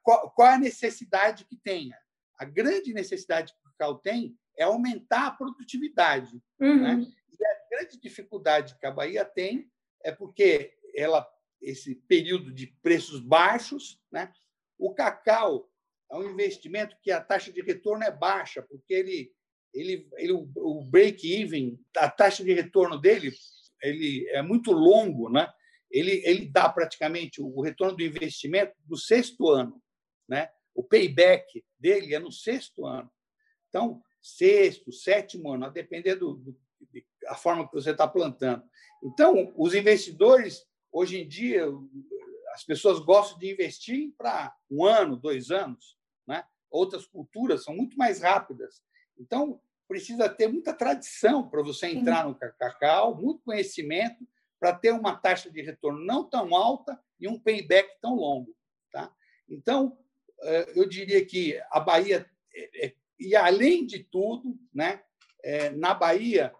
qual, 0.03 0.31
qual 0.33 0.49
a 0.49 0.59
necessidade 0.59 1.45
que 1.45 1.57
tenha. 1.57 1.97
A 2.37 2.45
grande 2.45 2.93
necessidade 2.93 3.53
que 3.53 3.59
o 3.61 3.73
cacau 3.73 3.99
tem 3.99 4.37
é 4.57 4.65
aumentar 4.65 5.29
a 5.29 5.31
produtividade. 5.31 6.43
Uhum. 6.61 6.83
Né? 6.83 7.07
E 7.31 7.47
a 7.47 7.69
grande 7.71 7.99
dificuldade 8.01 8.77
que 8.79 8.87
a 8.87 8.91
Bahia 8.91 9.25
tem 9.25 9.71
é 10.03 10.13
porque 10.13 10.77
ela 10.95 11.27
esse 11.63 11.95
período 11.95 12.53
de 12.53 12.67
preços 12.83 13.21
baixos, 13.21 13.99
né? 14.13 14.31
O 14.77 14.93
cacau 14.93 15.71
é 16.11 16.17
um 16.17 16.31
investimento 16.31 16.97
que 17.03 17.11
a 17.11 17.21
taxa 17.21 17.51
de 17.51 17.63
retorno 17.63 18.05
é 18.05 18.11
baixa, 18.11 18.61
porque 18.63 18.93
ele 18.93 19.33
ele, 19.75 20.09
ele 20.17 20.33
o 20.33 20.85
break-even, 20.85 21.79
a 21.97 22.09
taxa 22.09 22.45
de 22.45 22.53
retorno 22.53 22.99
dele, 22.99 23.33
ele 23.83 24.27
é 24.31 24.41
muito 24.41 24.71
longo, 24.73 25.29
né? 25.29 25.53
Ele 25.91 26.23
ele 26.25 26.47
dá 26.47 26.69
praticamente 26.69 27.43
o 27.43 27.61
retorno 27.61 27.97
do 27.97 28.03
investimento 28.03 28.73
do 28.85 28.97
sexto 28.97 29.51
ano, 29.51 29.83
né? 30.29 30.49
O 30.75 30.83
payback 30.83 31.65
dele 31.79 32.15
é 32.15 32.19
no 32.19 32.33
sexto 32.33 32.87
ano. 32.87 33.11
Então, 33.69 34.03
sexto, 34.23 34.93
sétimo 34.93 35.53
ano, 35.53 35.67
a 35.67 35.69
depender 35.69 36.15
do, 36.15 36.35
do 36.35 36.57
a 37.27 37.35
forma 37.35 37.67
que 37.67 37.75
você 37.75 37.91
está 37.91 38.07
plantando. 38.07 38.63
Então, 39.03 39.53
os 39.57 39.75
investidores 39.75 40.65
hoje 40.93 41.21
em 41.21 41.29
dia 41.29 41.67
as 42.55 42.65
pessoas 42.65 43.01
gostam 43.01 43.39
de 43.39 43.51
investir 43.51 44.13
para 44.17 44.55
um 44.71 44.85
ano, 44.85 45.17
dois 45.17 45.51
anos, 45.51 45.99
né? 46.27 46.45
Outras 46.71 47.05
culturas 47.05 47.65
são 47.65 47.75
muito 47.75 47.97
mais 47.97 48.21
rápidas. 48.21 48.81
Então, 49.19 49.61
precisa 49.87 50.29
ter 50.29 50.49
muita 50.49 50.73
tradição 50.73 51.49
para 51.49 51.63
você 51.63 51.89
entrar 51.89 52.27
no 52.27 52.35
cacau, 52.35 53.15
muito 53.15 53.43
conhecimento 53.43 54.27
para 54.59 54.73
ter 54.73 54.93
uma 54.93 55.17
taxa 55.17 55.51
de 55.51 55.61
retorno 55.61 56.05
não 56.05 56.25
tão 56.25 56.55
alta 56.55 56.99
e 57.21 57.29
um 57.29 57.39
payback 57.39 58.01
tão 58.01 58.15
longo, 58.15 58.55
tá? 58.91 59.15
Então, 59.49 59.99
eh, 60.43 60.73
eu 60.75 60.89
diria 60.89 61.25
que 61.25 61.61
a 61.71 61.81
Bahia 61.81 62.29
é, 62.55 62.87
é, 62.87 62.95
e 63.19 63.37
além 63.37 63.87
de 63.87 64.03
tudo, 64.05 64.59
né? 64.73 65.03
Na 65.77 65.93
Bahia, 65.93 66.55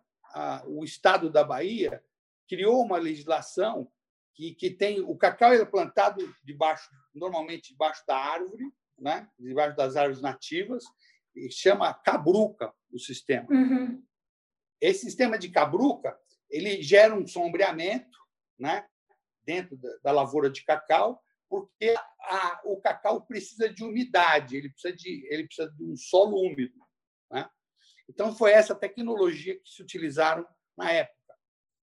o 0.67 0.85
estado 0.85 1.31
da 1.31 1.43
Bahia 1.43 2.03
criou 2.47 2.83
uma 2.83 2.99
legislação 2.99 3.91
que, 4.35 4.55
que 4.55 4.71
tem 4.71 5.01
o 5.01 5.17
cacau 5.17 5.53
é 5.53 5.65
plantado 5.65 6.23
debaixo, 6.43 6.91
normalmente 7.15 7.71
debaixo 7.71 8.05
da 8.07 8.17
árvore, 8.17 8.65
né? 8.99 9.29
debaixo 9.39 9.77
das 9.77 9.97
árvores 9.97 10.21
nativas, 10.21 10.85
e 11.35 11.51
chama 11.51 11.93
cabruca 11.93 12.73
o 12.93 12.99
sistema. 12.99 13.47
Uhum. 13.51 14.03
Esse 14.81 15.01
sistema 15.01 15.39
de 15.39 15.49
cabruca 15.49 16.19
ele 16.51 16.83
gera 16.83 17.15
um 17.15 17.27
sombreamento 17.27 18.19
né? 18.59 18.87
dentro 19.45 19.77
da, 20.03 20.13
lavoura 20.13 20.49
de 20.49 20.65
cacau, 20.65 21.21
porque 21.49 21.95
a, 22.21 22.61
o 22.65 22.81
cacau 22.81 23.23
precisa 23.27 23.69
de 23.69 23.85
umidade, 23.85 24.57
ele 24.57 24.71
precisa 24.71 24.95
de, 24.95 25.27
ele 25.31 25.47
precisa 25.47 25.71
de 25.71 25.85
um 25.85 25.97
solo 25.97 26.41
úmido. 26.41 26.79
Né? 27.31 27.49
Então, 28.09 28.35
foi 28.35 28.53
essa 28.53 28.75
tecnologia 28.75 29.59
que 29.59 29.69
se 29.69 29.83
utilizaram 29.83 30.47
na 30.77 30.91
época. 30.91 31.35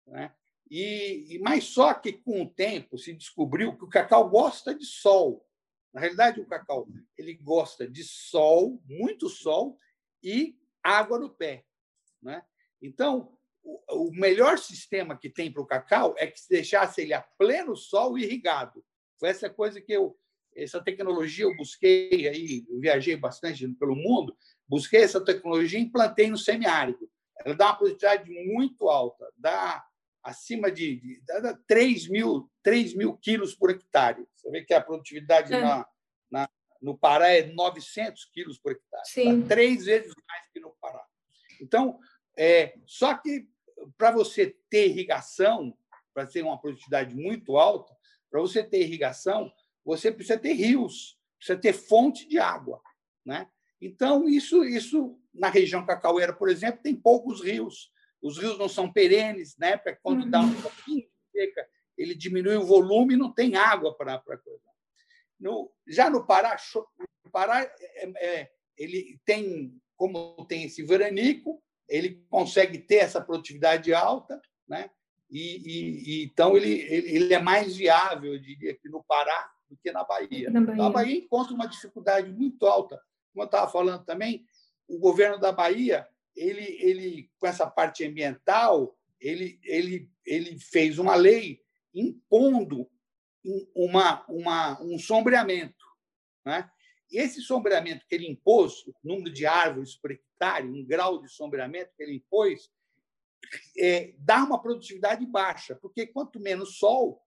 Né? 0.06 0.34
E, 0.70 1.38
mas 1.42 1.64
só 1.64 1.94
que 1.94 2.12
com 2.12 2.42
o 2.42 2.50
tempo 2.50 2.98
se 2.98 3.12
descobriu 3.12 3.76
que 3.76 3.84
o 3.84 3.88
cacau 3.88 4.28
gosta 4.28 4.74
de 4.74 4.84
sol. 4.84 5.45
Na 5.92 6.00
realidade, 6.00 6.40
o 6.40 6.46
cacau 6.46 6.86
ele 7.16 7.34
gosta 7.34 7.88
de 7.88 8.04
sol, 8.04 8.82
muito 8.86 9.28
sol 9.28 9.78
e 10.22 10.58
água 10.82 11.18
no 11.18 11.30
pé, 11.30 11.64
né? 12.22 12.42
Então, 12.80 13.36
o, 13.62 14.10
melhor 14.12 14.58
sistema 14.58 15.18
que 15.18 15.28
tem 15.28 15.50
para 15.50 15.62
o 15.62 15.66
cacau 15.66 16.14
é 16.18 16.26
que 16.26 16.40
se 16.40 16.48
deixasse 16.48 17.00
ele 17.00 17.12
a 17.12 17.20
pleno 17.20 17.76
sol 17.76 18.18
irrigado. 18.18 18.84
Foi 19.18 19.28
essa 19.28 19.50
coisa 19.50 19.80
que 19.80 19.92
eu 19.92 20.16
essa 20.54 20.82
tecnologia 20.82 21.44
eu 21.44 21.54
busquei 21.54 22.26
aí, 22.26 22.64
eu 22.66 22.80
viajei 22.80 23.14
bastante 23.14 23.68
pelo 23.74 23.94
mundo, 23.94 24.34
busquei 24.66 25.02
essa 25.02 25.22
tecnologia 25.22 25.78
e 25.78 25.82
implantei 25.82 26.30
no 26.30 26.38
semiárido. 26.38 27.10
Ela 27.44 27.54
dá 27.54 27.66
uma 27.66 27.76
produtividade 27.76 28.30
muito 28.30 28.88
alta, 28.88 29.30
dá 29.36 29.84
acima 30.26 30.72
de, 30.72 30.96
de, 30.96 31.20
de 31.20 31.58
3, 31.68 32.08
mil, 32.08 32.50
3 32.62 32.94
mil 32.94 33.16
quilos 33.16 33.54
por 33.54 33.70
hectare. 33.70 34.26
Você 34.34 34.50
vê 34.50 34.64
que 34.64 34.74
a 34.74 34.80
produtividade 34.80 35.54
é. 35.54 35.60
na, 35.60 35.86
na, 36.28 36.50
no 36.82 36.98
Pará 36.98 37.28
é 37.28 37.46
900 37.46 38.24
quilos 38.26 38.58
por 38.58 38.72
hectare. 38.72 39.06
Sim. 39.06 39.42
Tá? 39.42 39.48
Três 39.48 39.84
vezes 39.84 40.12
mais 40.28 40.48
que 40.52 40.58
no 40.58 40.74
Pará. 40.80 41.04
Então, 41.60 42.00
é, 42.36 42.76
só 42.84 43.14
que 43.14 43.48
para 43.96 44.10
você 44.10 44.56
ter 44.68 44.88
irrigação, 44.88 45.76
para 46.12 46.26
ter 46.26 46.42
uma 46.42 46.60
produtividade 46.60 47.14
muito 47.14 47.56
alta, 47.56 47.94
para 48.28 48.40
você 48.40 48.64
ter 48.64 48.80
irrigação, 48.80 49.52
você 49.84 50.10
precisa 50.10 50.38
ter 50.38 50.54
rios, 50.54 51.16
precisa 51.38 51.58
ter 51.58 51.72
fonte 51.72 52.26
de 52.26 52.38
água. 52.38 52.82
Né? 53.24 53.48
Então, 53.80 54.28
isso, 54.28 54.64
isso 54.64 55.20
na 55.32 55.48
região 55.48 55.86
cacaueira, 55.86 56.32
por 56.32 56.48
exemplo, 56.48 56.82
tem 56.82 56.96
poucos 56.96 57.44
rios 57.44 57.92
os 58.22 58.38
rios 58.38 58.58
não 58.58 58.68
são 58.68 58.92
perenes, 58.92 59.56
né? 59.56 59.76
Porque 59.76 59.98
quando 60.02 60.24
uhum. 60.24 60.30
dá 60.30 60.40
um 60.40 60.60
pouquinho 60.60 61.02
de 61.02 61.40
seca, 61.40 61.68
ele 61.96 62.14
diminui 62.14 62.56
o 62.56 62.66
volume 62.66 63.14
e 63.14 63.16
não 63.16 63.32
tem 63.32 63.56
água 63.56 63.96
para 63.96 64.18
coisa. 64.18 64.60
No, 65.38 65.70
já 65.86 66.08
no 66.08 66.26
Pará, 66.26 66.56
o 67.24 67.30
Pará 67.30 67.62
é, 67.62 68.12
é, 68.18 68.50
ele 68.76 69.20
tem, 69.24 69.78
como 69.96 70.46
tem 70.46 70.64
esse 70.64 70.82
veranico, 70.82 71.62
ele 71.88 72.24
consegue 72.28 72.78
ter 72.78 72.96
essa 72.96 73.20
produtividade 73.20 73.92
alta, 73.94 74.40
né? 74.66 74.90
E, 75.30 75.40
e, 75.40 76.22
e 76.22 76.24
então 76.24 76.56
ele, 76.56 76.80
ele, 76.82 77.16
ele, 77.16 77.34
é 77.34 77.40
mais 77.40 77.76
viável, 77.76 78.34
eu 78.34 78.40
diria, 78.40 78.72
aqui 78.72 78.88
no 78.88 79.04
Pará 79.04 79.50
do 79.68 79.76
que 79.76 79.90
na 79.90 80.04
Bahia. 80.04 80.50
Na 80.50 80.60
Bahia. 80.60 80.74
Então, 80.74 80.86
a 80.86 80.90
Bahia 80.90 81.18
encontra 81.18 81.52
uma 81.52 81.66
dificuldade 81.66 82.30
muito 82.32 82.64
alta. 82.66 83.00
Como 83.32 83.42
eu 83.42 83.46
estava 83.46 83.70
falando 83.70 84.04
também, 84.04 84.46
o 84.88 84.98
governo 84.98 85.38
da 85.38 85.52
Bahia 85.52 86.08
ele, 86.36 86.64
ele 86.80 87.30
com 87.38 87.46
essa 87.46 87.66
parte 87.66 88.04
ambiental, 88.04 88.96
ele, 89.20 89.58
ele, 89.64 90.10
ele 90.24 90.58
fez 90.58 90.98
uma 90.98 91.14
lei 91.14 91.62
impondo 91.94 92.88
uma, 93.74 94.24
uma, 94.28 94.82
um 94.82 94.98
sombreamento. 94.98 95.84
Né? 96.44 96.68
E 97.10 97.18
esse 97.18 97.40
sombreamento 97.40 98.04
que 98.06 98.14
ele 98.14 98.28
impôs, 98.28 98.86
o 98.86 98.94
número 99.02 99.32
de 99.32 99.46
árvores 99.46 99.94
por 99.94 100.10
hectare, 100.10 100.66
um 100.66 100.84
grau 100.84 101.22
de 101.22 101.28
sombreamento 101.28 101.92
que 101.96 102.02
ele 102.02 102.16
impôs, 102.16 102.70
é, 103.78 104.12
dá 104.18 104.42
uma 104.42 104.60
produtividade 104.60 105.24
baixa, 105.24 105.76
porque 105.76 106.06
quanto 106.06 106.40
menos 106.40 106.78
sol, 106.78 107.22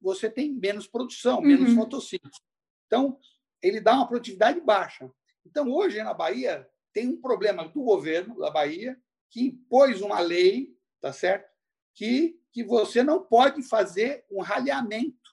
você 0.00 0.30
tem 0.30 0.52
menos 0.52 0.86
produção, 0.86 1.40
menos 1.40 1.70
uhum. 1.70 1.76
fotossíntese. 1.76 2.40
Então, 2.86 3.18
ele 3.60 3.80
dá 3.80 3.94
uma 3.94 4.08
produtividade 4.08 4.60
baixa. 4.60 5.10
Então, 5.44 5.70
hoje, 5.70 6.02
na 6.02 6.14
Bahia, 6.14 6.66
tem 6.98 7.06
um 7.06 7.20
problema 7.20 7.68
do 7.68 7.80
governo 7.80 8.36
da 8.40 8.50
Bahia 8.50 9.00
que 9.30 9.40
impôs 9.40 10.00
uma 10.00 10.18
lei, 10.18 10.76
tá 11.00 11.12
certo? 11.12 11.48
Que, 11.94 12.40
que 12.50 12.64
você 12.64 13.04
não 13.04 13.22
pode 13.22 13.62
fazer 13.62 14.26
um 14.28 14.42
ralhamento 14.42 15.30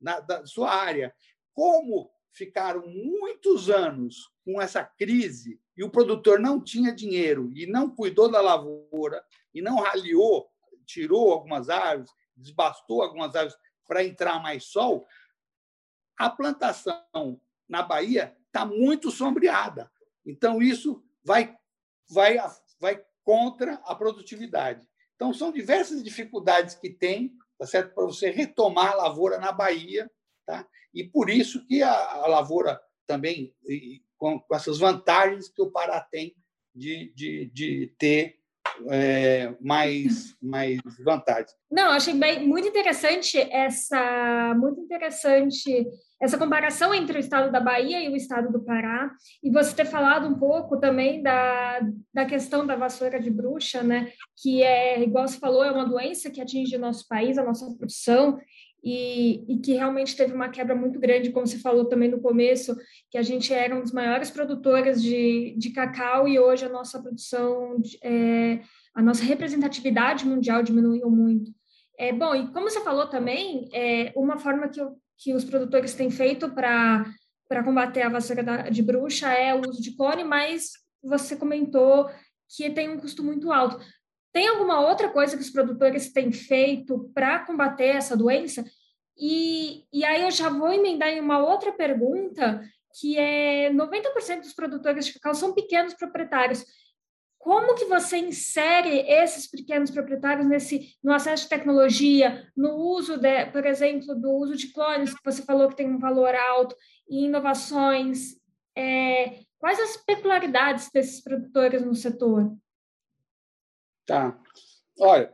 na 0.00 0.18
da 0.18 0.44
sua 0.44 0.74
área. 0.74 1.14
Como 1.52 2.10
ficaram 2.32 2.84
muitos 2.88 3.70
anos 3.70 4.28
com 4.44 4.60
essa 4.60 4.82
crise 4.82 5.60
e 5.76 5.84
o 5.84 5.90
produtor 5.90 6.40
não 6.40 6.60
tinha 6.60 6.92
dinheiro 6.92 7.52
e 7.54 7.64
não 7.64 7.88
cuidou 7.88 8.28
da 8.28 8.40
lavoura 8.40 9.24
e 9.54 9.62
não 9.62 9.76
ralhou, 9.76 10.50
tirou 10.84 11.30
algumas 11.30 11.70
árvores, 11.70 12.10
desbastou 12.36 13.02
algumas 13.02 13.36
árvores 13.36 13.56
para 13.86 14.02
entrar 14.02 14.42
mais 14.42 14.64
sol, 14.64 15.06
a 16.16 16.28
plantação 16.28 17.40
na 17.68 17.82
Bahia 17.82 18.36
está 18.48 18.66
muito 18.66 19.12
sombreada. 19.12 19.88
Então, 20.26 20.62
isso 20.62 21.02
vai, 21.22 21.54
vai, 22.08 22.38
vai 22.80 23.04
contra 23.22 23.74
a 23.84 23.94
produtividade. 23.94 24.86
Então, 25.14 25.32
são 25.32 25.52
diversas 25.52 26.02
dificuldades 26.02 26.74
que 26.74 26.90
tem 26.90 27.32
tá 27.58 27.66
certo? 27.66 27.94
para 27.94 28.04
você 28.04 28.30
retomar 28.30 28.92
a 28.92 28.96
lavoura 28.96 29.38
na 29.38 29.52
Bahia. 29.52 30.10
Tá? 30.46 30.66
E 30.92 31.04
por 31.04 31.30
isso 31.30 31.64
que 31.66 31.82
a, 31.82 31.92
a 31.92 32.26
lavoura 32.26 32.80
também, 33.06 33.54
com, 34.16 34.40
com, 34.40 34.54
essas 34.54 34.78
vantagens 34.78 35.48
que 35.48 35.62
o 35.62 35.70
Pará 35.70 36.00
tem 36.00 36.34
de, 36.74 37.12
de, 37.14 37.46
de 37.46 37.94
ter 37.98 38.38
é, 38.90 39.54
mais, 39.60 40.36
mais 40.42 40.80
vantagens. 41.04 41.54
Não, 41.70 41.90
achei 41.90 42.14
bem, 42.14 42.46
muito 42.46 42.68
interessante 42.68 43.38
essa 43.38 44.54
muito 44.56 44.80
interessante 44.80 45.86
essa 46.24 46.38
comparação 46.38 46.94
entre 46.94 47.18
o 47.18 47.20
estado 47.20 47.52
da 47.52 47.60
Bahia 47.60 48.02
e 48.02 48.08
o 48.08 48.16
estado 48.16 48.50
do 48.50 48.64
Pará, 48.64 49.14
e 49.42 49.50
você 49.50 49.74
ter 49.76 49.84
falado 49.84 50.26
um 50.26 50.38
pouco 50.38 50.80
também 50.80 51.22
da, 51.22 51.80
da 52.14 52.24
questão 52.24 52.66
da 52.66 52.74
vassoura 52.74 53.20
de 53.20 53.30
bruxa, 53.30 53.82
né, 53.82 54.10
que 54.34 54.62
é, 54.62 55.02
igual 55.02 55.28
você 55.28 55.38
falou, 55.38 55.62
é 55.62 55.70
uma 55.70 55.86
doença 55.86 56.30
que 56.30 56.40
atinge 56.40 56.76
o 56.76 56.80
nosso 56.80 57.06
país, 57.06 57.36
a 57.36 57.44
nossa 57.44 57.70
produção, 57.76 58.38
e, 58.82 59.44
e, 59.48 59.58
que 59.58 59.74
realmente 59.74 60.16
teve 60.16 60.34
uma 60.34 60.48
quebra 60.48 60.74
muito 60.74 60.98
grande, 60.98 61.30
como 61.30 61.46
você 61.46 61.58
falou 61.58 61.86
também 61.86 62.10
no 62.10 62.20
começo, 62.20 62.74
que 63.10 63.18
a 63.18 63.22
gente 63.22 63.52
era 63.52 63.74
um 63.74 63.80
dos 63.80 63.92
maiores 63.92 64.30
produtores 64.30 65.02
de, 65.02 65.54
de 65.58 65.70
cacau 65.70 66.26
e 66.26 66.38
hoje 66.38 66.64
a 66.64 66.70
nossa 66.70 67.00
produção, 67.02 67.76
é, 68.02 68.60
a 68.94 69.02
nossa 69.02 69.24
representatividade 69.24 70.26
mundial 70.26 70.62
diminuiu 70.62 71.10
muito. 71.10 71.50
É, 71.98 72.12
bom, 72.12 72.34
e 72.34 72.50
como 72.52 72.68
você 72.68 72.80
falou 72.80 73.06
também, 73.06 73.68
é, 73.72 74.12
uma 74.16 74.36
forma 74.36 74.68
que, 74.68 74.80
que 75.18 75.34
os 75.34 75.44
produtores 75.44 75.94
têm 75.94 76.10
feito 76.10 76.50
para 76.50 77.04
combater 77.64 78.02
a 78.02 78.08
vassoura 78.08 78.70
de 78.70 78.82
bruxa 78.82 79.28
é 79.32 79.54
o 79.54 79.60
uso 79.68 79.82
de 79.82 79.96
cone, 79.96 80.24
mas 80.24 80.72
você 81.02 81.36
comentou 81.36 82.10
que 82.48 82.70
tem 82.70 82.88
um 82.88 82.98
custo 82.98 83.22
muito 83.22 83.52
alto. 83.52 83.78
Tem 84.32 84.48
alguma 84.48 84.80
outra 84.80 85.08
coisa 85.08 85.36
que 85.36 85.42
os 85.42 85.50
produtores 85.50 86.12
têm 86.12 86.32
feito 86.32 87.10
para 87.14 87.38
combater 87.40 87.96
essa 87.96 88.16
doença? 88.16 88.64
E, 89.16 89.84
e 89.92 90.04
aí 90.04 90.22
eu 90.22 90.30
já 90.30 90.48
vou 90.48 90.72
emendar 90.72 91.08
em 91.08 91.20
uma 91.20 91.38
outra 91.38 91.72
pergunta, 91.72 92.60
que 93.00 93.16
é 93.18 93.70
90% 93.72 94.40
dos 94.40 94.52
produtores 94.52 95.06
de 95.06 95.14
cacau 95.14 95.34
são 95.34 95.54
pequenos 95.54 95.94
proprietários. 95.94 96.64
Como 97.44 97.74
que 97.74 97.84
você 97.84 98.16
insere 98.16 99.00
esses 99.06 99.46
pequenos 99.46 99.90
proprietários 99.90 100.46
nesse 100.46 100.96
no 101.04 101.12
acesso 101.12 101.42
de 101.42 101.50
tecnologia, 101.50 102.50
no 102.56 102.74
uso, 102.74 103.18
de, 103.18 103.44
por 103.52 103.66
exemplo, 103.66 104.14
do 104.14 104.30
uso 104.30 104.56
de 104.56 104.72
clones, 104.72 105.12
que 105.12 105.22
você 105.22 105.42
falou 105.42 105.68
que 105.68 105.76
tem 105.76 105.86
um 105.86 105.98
valor 105.98 106.34
alto, 106.34 106.74
e 107.06 107.26
inovações? 107.26 108.40
É, 108.74 109.40
quais 109.58 109.78
as 109.78 109.94
peculiaridades 109.94 110.90
desses 110.90 111.22
produtores 111.22 111.84
no 111.84 111.94
setor? 111.94 112.50
Tá. 114.06 114.40
Olha, 114.98 115.30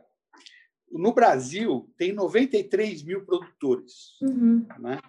no 0.91 1.13
Brasil 1.13 1.89
tem 1.97 2.11
93 2.11 3.03
mil 3.03 3.23
produtores. 3.23 4.19
Uhum. 4.21 4.67
Né? 4.79 4.99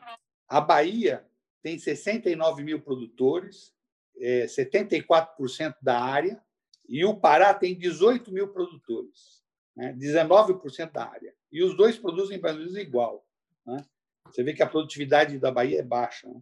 A 0.48 0.60
Bahia 0.60 1.26
tem 1.64 1.76
69 1.76 2.62
mil 2.62 2.80
produtores, 2.80 3.74
é, 4.20 4.44
74% 4.46 5.74
da 5.82 6.00
área, 6.00 6.40
e 6.88 7.04
o 7.04 7.14
Pará 7.14 7.54
tem 7.54 7.78
18 7.78 8.32
mil 8.32 8.48
produtores, 8.48 9.42
né? 9.76 9.94
19% 9.94 10.92
da 10.92 11.06
área. 11.06 11.34
E 11.50 11.62
os 11.62 11.76
dois 11.76 11.96
produzem 11.96 12.40
mais 12.40 12.54
ou 12.54 12.60
menos 12.60 12.76
igual. 12.76 13.26
Né? 13.66 13.84
Você 14.26 14.42
vê 14.42 14.54
que 14.54 14.62
a 14.62 14.68
produtividade 14.68 15.38
da 15.38 15.50
Bahia 15.50 15.80
é 15.80 15.82
baixa. 15.82 16.28
Né? 16.28 16.40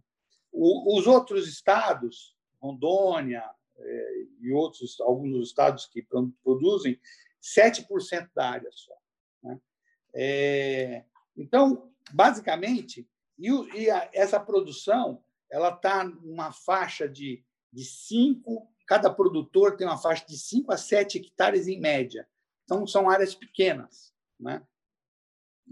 O, 0.51 0.97
os 0.97 1.07
outros 1.07 1.47
estados, 1.47 2.35
Rondônia, 2.61 3.43
é, 3.77 4.25
e 4.39 4.51
outros, 4.51 4.99
alguns 5.01 5.47
estados 5.47 5.85
que 5.85 6.05
produzem 6.43 6.99
7% 7.41 8.29
da 8.35 8.49
área 8.49 8.69
só. 8.71 8.93
Né? 9.43 9.59
É, 10.13 11.05
então, 11.35 11.91
basicamente, 12.11 13.07
e, 13.37 13.49
e 13.49 13.89
a, 13.89 14.09
essa 14.13 14.39
produção 14.39 15.23
ela 15.49 15.69
está 15.69 16.03
numa 16.03 16.51
faixa 16.51 17.09
de, 17.09 17.43
de 17.73 17.83
5, 17.83 18.71
cada 18.91 19.09
produtor 19.09 19.77
tem 19.77 19.87
uma 19.87 19.97
faixa 19.97 20.25
de 20.27 20.37
5 20.37 20.69
a 20.69 20.75
7 20.75 21.17
hectares 21.17 21.65
em 21.69 21.79
média. 21.79 22.27
Então, 22.65 22.85
são 22.85 23.09
áreas 23.09 23.33
pequenas. 23.33 24.13
Né? 24.37 24.61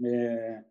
É, 0.02 0.64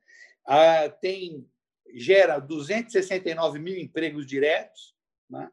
a, 0.47 0.89
tem 0.89 1.47
gera 1.93 2.39
269 2.39 3.59
mil 3.59 3.77
empregos 3.77 4.25
diretos, 4.25 4.95
né? 5.29 5.51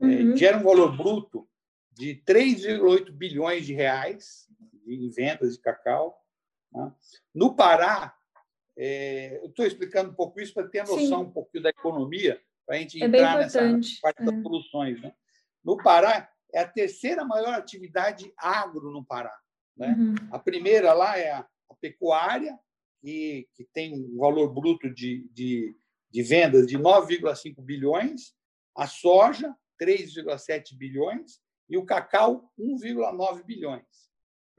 É, 0.00 0.04
uhum. 0.04 0.36
gera 0.36 0.58
um 0.58 0.64
valor 0.64 0.96
bruto 0.96 1.48
de 1.92 2.20
3,8 2.26 3.12
bilhões 3.12 3.64
de 3.64 3.72
reais 3.72 4.48
em 4.84 5.08
vendas 5.10 5.54
de 5.54 5.62
cacau. 5.62 6.20
Né? 6.72 6.92
No 7.32 7.54
Pará, 7.54 8.18
é, 8.76 9.38
eu 9.44 9.46
estou 9.46 9.64
explicando 9.64 10.10
um 10.10 10.14
pouco 10.14 10.40
isso 10.40 10.52
para 10.52 10.66
ter 10.66 10.80
noção 10.80 10.98
Sim. 10.98 11.14
um 11.14 11.30
pouquinho 11.30 11.62
da 11.62 11.70
economia, 11.70 12.42
para 12.66 12.74
a 12.74 12.78
gente 12.80 13.00
é 13.00 13.06
entrar 13.06 13.38
nessa 13.38 13.60
parte 14.00 14.24
das 14.24 14.34
é. 14.34 14.42
soluções. 14.42 15.00
Né? 15.00 15.14
No 15.64 15.76
Pará, 15.76 16.31
é 16.52 16.60
a 16.60 16.68
terceira 16.68 17.24
maior 17.24 17.54
atividade 17.54 18.32
agro 18.36 18.90
no 18.90 19.04
Pará. 19.04 19.34
Né? 19.76 19.94
Uhum. 19.98 20.14
A 20.30 20.38
primeira 20.38 20.92
lá 20.92 21.18
é 21.18 21.30
a, 21.30 21.40
a 21.70 21.74
pecuária, 21.80 22.58
que, 23.00 23.48
que, 23.54 23.64
tem 23.72 23.94
um 23.94 24.18
valor 24.18 24.52
bruto 24.52 24.88
de, 24.88 25.28
de, 25.32 25.74
de 26.10 26.22
vendas 26.22 26.66
de 26.66 26.78
9,5 26.78 27.60
bilhões, 27.60 28.34
a 28.76 28.86
soja, 28.86 29.54
3,7 29.80 30.76
bilhões, 30.76 31.40
e 31.68 31.76
o 31.76 31.84
cacau, 31.84 32.52
1,9 32.58 33.44
bilhões. 33.44 33.82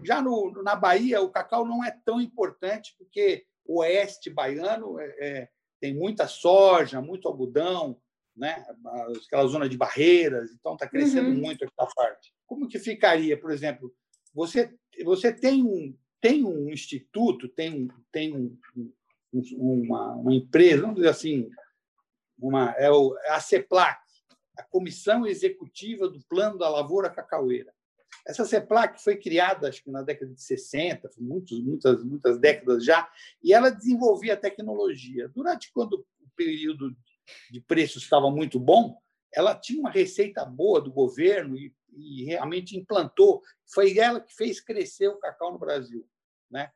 Já 0.04 0.22
no, 0.22 0.52
na 0.64 0.76
Bahia, 0.76 1.22
o 1.22 1.30
cacau 1.30 1.66
não 1.66 1.84
é 1.84 1.92
tão 2.04 2.20
importante, 2.20 2.96
porque 2.98 3.46
o 3.66 3.80
oeste 3.80 4.30
baiano 4.30 5.00
é, 5.00 5.16
é, 5.20 5.50
tem 5.80 5.94
muita 5.94 6.28
soja, 6.28 7.02
muito 7.02 7.28
algodão, 7.28 8.02
né? 8.36 8.66
aquela 9.26 9.46
zona 9.48 9.70
de 9.70 9.78
barreiras, 9.78 10.52
então 10.52 10.74
está 10.74 10.88
crescendo 10.88 11.30
uhum. 11.30 11.42
muito 11.42 11.64
aquela 11.64 11.90
parte. 11.96 12.34
Como 12.46 12.68
que 12.68 12.80
ficaria, 12.80 13.40
por 13.40 13.52
exemplo, 13.52 13.94
você, 14.34 14.74
você 15.04 15.32
tem, 15.32 15.64
um, 15.64 15.96
tem 16.20 16.44
um 16.44 16.70
instituto, 16.70 17.48
tem, 17.50 17.88
tem 18.12 18.36
um, 18.36 18.58
um, 19.34 19.84
uma, 19.84 20.16
uma 20.16 20.34
empresa, 20.34 20.82
vamos 20.82 20.98
dizer 20.98 21.10
assim, 21.10 21.50
uma, 22.38 22.72
é, 22.72 22.90
o, 22.90 23.16
é 23.20 23.32
a 23.32 23.40
CEPLAC, 23.40 24.02
a 24.58 24.64
Comissão 24.64 25.26
Executiva 25.26 26.08
do 26.08 26.20
Plano 26.28 26.58
da 26.58 26.70
Lavoura 26.70 27.10
Cacaueira. 27.10 27.74
Essa 28.26 28.46
CEPLAC 28.46 29.04
foi 29.04 29.18
criada, 29.18 29.68
acho 29.68 29.84
que 29.84 29.92
na 29.92 30.02
década 30.02 30.34
de 30.34 30.42
60, 30.42 31.10
muitos, 31.18 31.62
muitas, 31.62 32.04
muitas 32.04 32.40
décadas 32.40 32.86
já, 32.86 33.10
e 33.44 33.54
ela 33.54 33.70
desenvolvia 33.70 34.38
tecnologia. 34.38 35.28
Durante 35.30 35.72
quando 35.74 35.94
o 35.94 36.30
período 36.36 36.96
de 37.50 37.62
preços 37.62 38.04
estava 38.04 38.30
muito 38.30 38.60
bom, 38.60 38.98
ela 39.34 39.56
tinha 39.56 39.80
uma 39.80 39.90
receita 39.90 40.46
boa 40.46 40.80
do 40.80 40.92
governo 40.92 41.58
e, 41.58 41.74
e 41.92 42.26
realmente 42.26 42.78
implantou. 42.78 43.42
Foi 43.74 43.98
ela 43.98 44.22
que 44.22 44.34
fez 44.34 44.60
crescer 44.60 45.08
o 45.08 45.18
cacau 45.18 45.52
no 45.52 45.60
Brasil. 45.60 46.08
Né? 46.50 46.72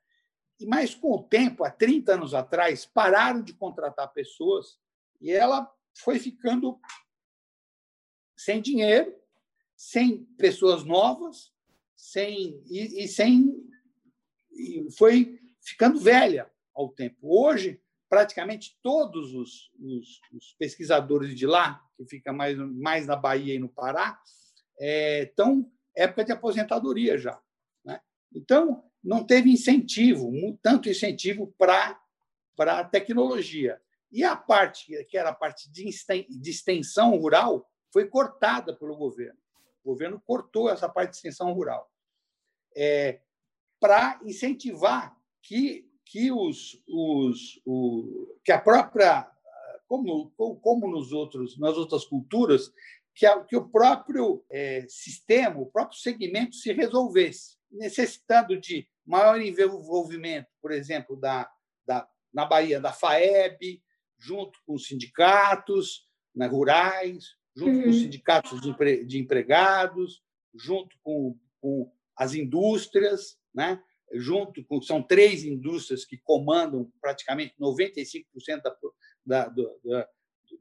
E 0.59 0.65
Mas, 0.65 0.95
com 0.95 1.11
o 1.11 1.23
tempo, 1.23 1.63
há 1.63 1.69
30 1.69 2.13
anos 2.13 2.33
atrás, 2.33 2.85
pararam 2.85 3.43
de 3.43 3.53
contratar 3.53 4.11
pessoas 4.11 4.79
e 5.21 5.31
ela 5.31 5.71
foi 5.93 6.17
ficando 6.19 6.79
sem 8.35 8.61
dinheiro 8.61 9.15
sem 9.77 10.25
pessoas 10.37 10.83
novas, 10.83 11.53
sem 11.95 12.59
e, 12.65 13.03
e 13.03 13.07
sem 13.07 13.55
e 14.51 14.87
foi 14.97 15.39
ficando 15.61 15.99
velha 15.99 16.51
ao 16.73 16.89
tempo. 16.89 17.17
Hoje, 17.21 17.79
praticamente 18.09 18.77
todos 18.81 19.33
os, 19.33 19.71
os, 19.79 20.21
os, 20.33 20.53
pesquisadores 20.57 21.35
de 21.35 21.45
lá, 21.45 21.83
que 21.95 22.05
fica 22.05 22.31
mais, 22.31 22.57
mais 22.57 23.05
na 23.05 23.15
Bahia 23.15 23.55
e 23.55 23.59
no 23.59 23.69
Pará, 23.69 24.19
estão 25.21 25.69
é, 25.95 26.03
época 26.03 26.23
de 26.23 26.31
aposentadoria 26.31 27.17
já. 27.17 27.39
Né? 27.83 27.99
Então, 28.33 28.83
não 29.03 29.23
teve 29.23 29.51
incentivo, 29.51 30.31
tanto 30.61 30.89
incentivo 30.89 31.53
para 31.57 31.99
a 32.59 32.83
tecnologia. 32.83 33.81
E 34.11 34.23
a 34.23 34.35
parte, 34.35 35.03
que 35.05 35.17
era 35.17 35.29
a 35.29 35.35
parte 35.35 35.69
de 35.69 36.49
extensão 36.49 37.17
rural, 37.17 37.69
foi 37.91 38.07
cortada 38.07 38.73
pelo 38.75 38.95
governo. 38.95 39.39
O 39.83 39.91
governo 39.91 40.21
cortou 40.25 40.69
essa 40.69 40.87
parte 40.87 41.11
de 41.11 41.17
extensão 41.17 41.51
rural 41.53 41.89
é, 42.75 43.19
para 43.79 44.19
incentivar 44.23 45.17
que, 45.41 45.86
que, 46.11 46.31
os, 46.31 46.81
os, 46.87 47.61
o, 47.65 48.37
que 48.43 48.51
a 48.51 48.59
própria, 48.59 49.29
como, 49.87 50.31
como 50.31 50.87
nos 50.87 51.11
outros, 51.11 51.57
nas 51.59 51.75
outras 51.77 52.05
culturas, 52.05 52.71
que, 53.15 53.25
a, 53.25 53.43
que 53.43 53.55
o 53.55 53.67
próprio 53.67 54.45
é, 54.49 54.85
sistema, 54.87 55.59
o 55.59 55.65
próprio 55.65 55.97
segmento 55.97 56.55
se 56.55 56.71
resolvesse, 56.71 57.57
necessitando 57.71 58.59
de 58.59 58.87
maior 59.05 59.41
envolvimento, 59.41 60.47
por 60.61 60.71
exemplo, 60.71 61.15
da, 61.15 61.49
da, 61.85 62.07
na 62.33 62.45
Bahia, 62.45 62.79
da 62.79 62.93
FAEB, 62.93 63.81
junto 64.17 64.59
com 64.65 64.75
os 64.75 64.87
sindicatos 64.87 66.07
né, 66.35 66.47
rurais, 66.47 67.35
junto 67.55 67.77
uhum. 67.77 67.83
com 67.83 67.89
os 67.89 68.01
sindicatos 68.01 68.61
de 69.07 69.19
empregados, 69.19 70.21
junto 70.53 70.95
com, 71.01 71.37
com 71.59 71.91
as 72.15 72.33
indústrias, 72.33 73.37
né? 73.53 73.81
Junto 74.13 74.63
com 74.65 74.81
são 74.81 75.01
três 75.01 75.43
indústrias 75.43 76.05
que 76.05 76.17
comandam 76.17 76.91
praticamente 77.01 77.53
95% 77.59 78.25
da, 79.25 79.47
da, 79.47 79.49
da, 79.49 80.09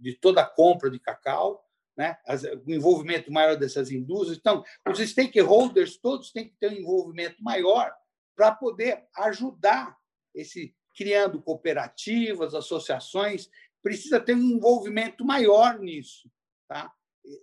de 0.00 0.14
toda 0.14 0.42
a 0.42 0.46
compra 0.46 0.90
de 0.90 0.98
cacau, 0.98 1.64
né? 1.96 2.18
o 2.66 2.72
envolvimento 2.72 3.32
maior 3.32 3.56
dessas 3.56 3.90
indústrias. 3.90 4.38
Então, 4.38 4.64
os 4.88 4.98
stakeholders 4.98 5.96
todos 5.96 6.32
têm 6.32 6.48
que 6.48 6.56
ter 6.58 6.68
um 6.68 6.76
envolvimento 6.76 7.42
maior 7.42 7.92
para 8.34 8.52
poder 8.52 9.06
ajudar 9.16 9.96
esse 10.34 10.74
criando 10.96 11.42
cooperativas, 11.42 12.54
associações, 12.54 13.50
precisa 13.82 14.18
ter 14.18 14.34
um 14.34 14.40
envolvimento 14.40 15.24
maior 15.24 15.78
nisso, 15.78 16.30
tá? 16.66 16.92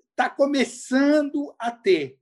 Está 0.10 0.30
começando 0.30 1.56
a 1.60 1.72
ter, 1.72 2.20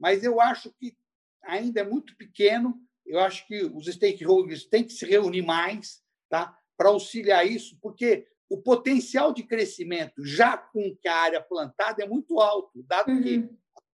mas 0.00 0.24
eu 0.24 0.40
acho 0.40 0.72
que 0.72 0.96
ainda 1.44 1.80
é 1.80 1.84
muito 1.84 2.16
pequeno. 2.16 2.80
Eu 3.04 3.20
acho 3.20 3.46
que 3.46 3.62
os 3.64 3.86
stakeholders 3.86 4.64
têm 4.64 4.84
que 4.84 4.92
se 4.92 5.04
reunir 5.06 5.42
mais, 5.42 6.02
tá? 6.28 6.56
Para 6.76 6.88
auxiliar 6.88 7.46
isso, 7.46 7.76
porque 7.80 8.26
o 8.48 8.60
potencial 8.60 9.32
de 9.32 9.42
crescimento 9.42 10.24
já 10.24 10.56
com 10.56 10.94
que 10.96 11.08
a 11.08 11.16
área 11.16 11.42
plantada 11.42 12.02
é 12.02 12.06
muito 12.06 12.40
alto, 12.40 12.82
dado 12.84 13.10
uhum. 13.10 13.22
que 13.22 13.48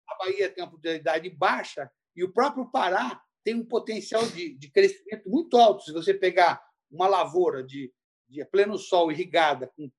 a 0.08 0.16
Bahia 0.16 0.50
tem 0.50 0.64
uma 0.64 0.70
produtividade 0.70 1.30
baixa 1.30 1.92
e 2.16 2.24
o 2.24 2.32
próprio 2.32 2.70
Pará 2.70 3.22
tem 3.44 3.56
um 3.56 3.66
potencial 3.66 4.26
de, 4.28 4.54
de 4.56 4.70
crescimento 4.70 5.30
muito 5.30 5.58
alto. 5.58 5.84
Se 5.84 5.92
você 5.92 6.14
pegar 6.14 6.64
uma 6.90 7.08
lavoura 7.08 7.64
de, 7.64 7.92
de 8.30 8.46
pleno 8.46 8.78
sol 8.78 9.12
irrigada 9.12 9.72
com, 9.76 9.92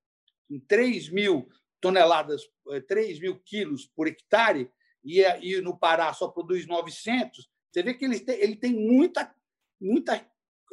com 0.48 0.60
3 0.60 1.10
mil 1.10 1.48
toneladas, 1.80 2.42
3 2.86 3.18
eh, 3.18 3.20
mil 3.20 3.38
quilos 3.40 3.86
por 3.86 4.06
hectare, 4.06 4.70
e, 5.04 5.20
e 5.20 5.60
no 5.60 5.76
Pará 5.76 6.12
só 6.14 6.28
produz 6.28 6.66
900, 6.66 7.50
você 7.74 7.82
vê 7.82 7.92
que 7.92 8.04
ele 8.04 8.20
tem, 8.20 8.37
ele 8.40 8.54
tem 8.54 8.72
muita, 8.72 9.34
muita 9.80 10.24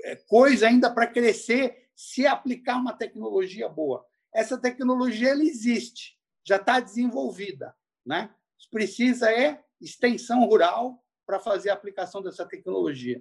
eh, 0.03 0.15
coisa 0.27 0.67
ainda 0.67 0.87
para 0.93 1.07
crescer 1.07 1.87
se 1.95 2.27
aplicar 2.27 2.77
uma 2.77 2.93
tecnologia 2.93 3.67
boa. 3.67 4.05
Essa 4.31 4.55
tecnologia 4.55 5.29
ela 5.29 5.43
existe, 5.43 6.15
já 6.45 6.57
está 6.57 6.79
desenvolvida. 6.79 7.73
Né? 8.05 8.29
Precisa 8.69 9.31
é 9.31 9.59
extensão 9.81 10.45
rural 10.45 11.03
para 11.25 11.39
fazer 11.39 11.71
a 11.71 11.73
aplicação 11.73 12.21
dessa 12.21 12.45
tecnologia. 12.45 13.19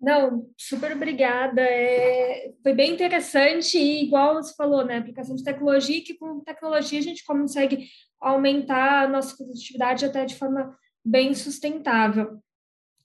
Não, 0.00 0.50
super 0.56 0.90
obrigada. 0.92 1.62
É, 1.62 2.52
foi 2.64 2.74
bem 2.74 2.92
interessante 2.92 3.78
e, 3.78 4.02
igual 4.02 4.42
você 4.42 4.52
falou, 4.56 4.84
né, 4.84 4.98
aplicação 4.98 5.36
de 5.36 5.44
tecnologia, 5.44 6.02
que 6.02 6.14
com 6.14 6.40
tecnologia 6.40 6.98
a 6.98 7.02
gente 7.02 7.24
consegue 7.24 7.86
aumentar 8.20 9.04
a 9.04 9.08
nossa 9.08 9.36
produtividade 9.36 10.04
até 10.04 10.24
de 10.24 10.34
forma 10.34 10.76
bem 11.04 11.32
sustentável. 11.32 12.42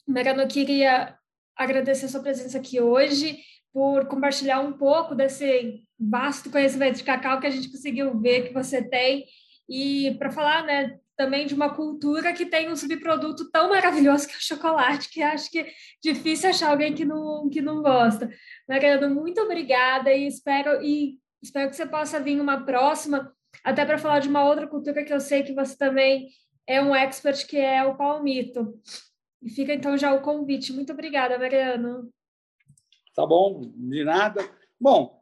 Mariana, 0.08 0.44
eu 0.44 0.48
queria 0.48 1.18
agradecer 1.56 2.08
sua 2.08 2.22
presença 2.22 2.58
aqui 2.58 2.80
hoje 2.80 3.40
por 3.74 4.08
compartilhar 4.08 4.60
um 4.60 4.74
pouco 4.74 5.16
desse 5.16 5.84
vasto 6.00 6.50
conhecimento 6.50 6.98
de 6.98 7.04
cacau 7.04 7.40
que 7.40 7.48
a 7.48 7.50
gente 7.50 7.72
conseguiu 7.72 8.18
ver 8.20 8.48
que 8.48 8.54
você 8.54 8.88
tem 8.88 9.26
e 9.68 10.16
para 10.20 10.32
falar, 10.32 10.64
né, 10.64 11.00
também 11.18 11.48
de 11.48 11.56
uma 11.56 11.74
cultura 11.74 12.34
que 12.34 12.46
tem 12.46 12.70
um 12.70 12.76
subproduto 12.76 13.50
tão 13.50 13.70
maravilhoso 13.70 14.28
que 14.28 14.34
é 14.34 14.38
o 14.38 14.42
chocolate, 14.42 15.10
que 15.10 15.24
acho 15.24 15.50
que 15.50 15.60
é 15.60 15.72
difícil 16.04 16.50
achar 16.50 16.70
alguém 16.70 16.94
que 16.94 17.04
não, 17.04 17.50
que 17.50 17.62
não 17.62 17.82
gosta. 17.82 18.30
Mariana, 18.68 19.10
muito 19.10 19.42
obrigada 19.42 20.14
e 20.14 20.28
espero 20.28 20.84
e 20.84 21.18
espero 21.42 21.70
que 21.70 21.76
você 21.76 21.86
possa 21.86 22.20
vir 22.20 22.40
uma 22.40 22.64
próxima, 22.64 23.34
até 23.64 23.86
para 23.86 23.98
falar 23.98 24.20
de 24.20 24.30
uma 24.30 24.46
outra 24.46 24.68
cultura 24.68 25.04
que 25.04 25.14
eu 25.14 25.20
sei 25.20 25.42
que 25.42 25.54
você 25.54 25.76
também 25.76 26.28
é 26.68 26.82
um 26.82 26.96
expert, 26.96 27.46
que 27.48 27.58
é 27.58 27.84
o 27.84 27.96
palmito. 27.96 28.74
E 29.42 29.50
fica 29.50 29.74
então 29.74 29.98
já 29.98 30.14
o 30.14 30.22
convite. 30.22 30.74
Muito 30.74 30.92
obrigada, 30.94 31.38
Mariana. 31.38 32.08
Tá 33.14 33.26
bom, 33.26 33.62
de 33.62 34.04
nada. 34.04 34.42
Bom, 34.80 35.22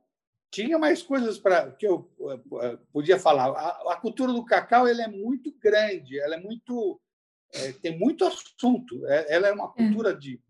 tinha 0.52 0.78
mais 0.78 1.02
coisas 1.02 1.38
para 1.38 1.71
que 1.71 1.86
eu 1.86 2.10
eh, 2.62 2.78
podia 2.91 3.19
falar. 3.19 3.49
A, 3.49 3.93
a, 3.93 3.97
cultura 3.97 4.32
do 4.32 4.45
cacau 4.45 4.88
ele 4.88 5.02
é 5.02 5.08
muito 5.08 5.52
grande, 5.60 6.19
ela 6.19 6.36
é 6.36 6.39
muito 6.39 6.99
é, 7.54 7.71
tem 7.73 7.97
muito 7.97 8.26
assunto. 8.26 9.06
É, 9.08 9.36
ela 9.36 9.47
é 9.47 9.52
uma 9.52 9.69
hum. 9.69 9.73
cultura 9.73 10.15
de, 10.15 10.41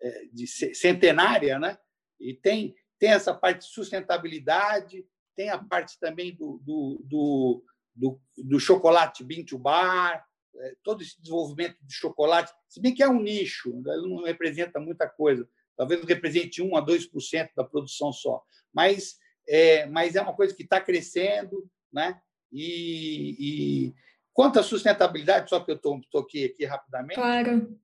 é, 0.00 0.24
de 0.32 0.46
centenária, 0.46 1.58
né? 1.58 1.78
E 2.20 2.34
tem 2.34 2.74
tem 2.98 3.10
essa 3.10 3.32
parte 3.32 3.60
de 3.60 3.72
sustentabilidade, 3.72 5.06
tem 5.36 5.50
a 5.50 5.58
parte 5.58 5.98
também 6.00 6.34
do, 6.34 6.58
do, 6.64 7.00
do, 7.04 7.64
do, 7.94 8.20
do 8.36 8.58
chocolate 8.58 9.22
bean 9.22 9.44
to 9.44 9.56
bar, 9.56 10.16
é, 10.16 10.27
todo 10.82 11.02
esse 11.02 11.20
desenvolvimento 11.20 11.76
de 11.82 11.94
chocolate, 11.94 12.52
se 12.68 12.80
bem 12.80 12.94
que 12.94 13.02
é 13.02 13.08
um 13.08 13.20
nicho, 13.20 13.70
ele 13.86 14.08
não 14.08 14.22
representa 14.24 14.80
muita 14.80 15.08
coisa 15.08 15.48
talvez 15.78 16.04
represente 16.04 16.60
1 16.60 16.76
a 16.76 16.84
2% 16.84 17.50
da 17.56 17.62
produção 17.62 18.12
só, 18.12 18.42
mas 18.74 19.16
é, 19.48 19.86
mas 19.86 20.16
é 20.16 20.20
uma 20.20 20.34
coisa 20.34 20.54
que 20.54 20.64
está 20.64 20.78
crescendo, 20.78 21.70
né? 21.90 22.20
E, 22.52 23.36
e, 23.38 23.94
quanto 24.34 24.58
à 24.58 24.62
sustentabilidade, 24.62 25.48
só 25.48 25.60
que 25.60 25.70
eu 25.70 25.78
toquei 26.10 26.46
aqui 26.46 26.66
rapidamente, 26.66 27.14
claro. 27.14 27.78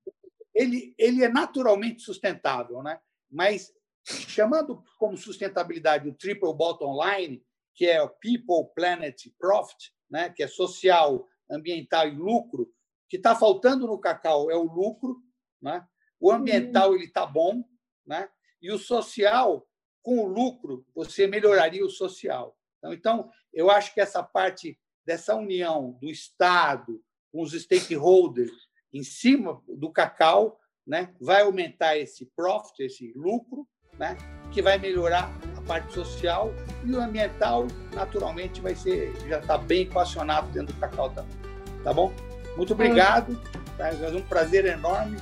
ele, 0.52 0.94
ele 0.98 1.24
é 1.24 1.28
naturalmente 1.28 2.02
sustentável, 2.02 2.82
né? 2.82 2.98
Mas 3.30 3.72
chamando 4.04 4.82
como 4.98 5.16
sustentabilidade 5.16 6.08
o 6.08 6.14
triple 6.14 6.52
bottom 6.52 6.98
line, 7.02 7.42
que 7.74 7.86
é 7.86 8.02
o 8.02 8.10
people, 8.10 8.70
planet, 8.74 9.32
profit, 9.38 9.94
né? 10.10 10.28
Que 10.28 10.42
é 10.42 10.48
social, 10.48 11.26
ambiental 11.50 12.08
e 12.08 12.14
lucro, 12.14 12.72
que 13.08 13.16
está 13.16 13.34
faltando 13.34 13.86
no 13.86 13.98
cacau 13.98 14.50
é 14.50 14.56
o 14.56 14.64
lucro, 14.64 15.22
né? 15.60 15.86
O 16.20 16.32
ambiental 16.32 16.90
uhum. 16.90 16.96
ele 16.96 17.04
está 17.04 17.26
bom, 17.26 17.64
né? 18.06 18.28
E 18.60 18.72
o 18.72 18.78
social, 18.78 19.68
com 20.02 20.20
o 20.20 20.26
lucro, 20.26 20.86
você 20.94 21.26
melhoraria 21.26 21.84
o 21.84 21.90
social. 21.90 22.56
Então, 22.78 22.92
então, 22.92 23.30
eu 23.52 23.70
acho 23.70 23.92
que 23.94 24.00
essa 24.00 24.22
parte 24.22 24.78
dessa 25.04 25.34
união 25.34 25.92
do 26.00 26.10
Estado 26.10 27.02
com 27.30 27.42
os 27.42 27.52
stakeholders 27.52 28.52
em 28.92 29.02
cima 29.02 29.62
do 29.68 29.90
cacau 29.90 30.58
né, 30.86 31.14
vai 31.20 31.42
aumentar 31.42 31.96
esse 31.96 32.26
profit, 32.36 32.84
esse 32.84 33.12
lucro, 33.16 33.66
né, 33.98 34.16
que 34.52 34.62
vai 34.62 34.78
melhorar 34.78 35.28
parte 35.66 35.92
social 35.94 36.52
e 36.84 36.92
o 36.92 37.00
ambiental, 37.00 37.66
naturalmente, 37.92 38.60
vai 38.60 38.74
ser 38.74 39.12
já 39.28 39.38
está 39.38 39.58
bem 39.58 39.82
equacionado 39.82 40.46
dentro 40.48 40.74
do 40.74 40.80
cacau 40.80 41.10
também. 41.10 41.36
Tá 41.82 41.92
bom? 41.92 42.12
Muito 42.56 42.72
obrigado. 42.72 43.38
Tá? 43.76 43.88
É 43.88 44.10
um 44.10 44.22
prazer 44.22 44.64
enorme 44.64 45.16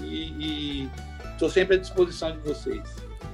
e, 0.00 0.88
Estou 1.34 1.50
sempre 1.50 1.76
à 1.76 1.78
disposição 1.78 2.30
de 2.30 2.38
vocês. 2.38 2.82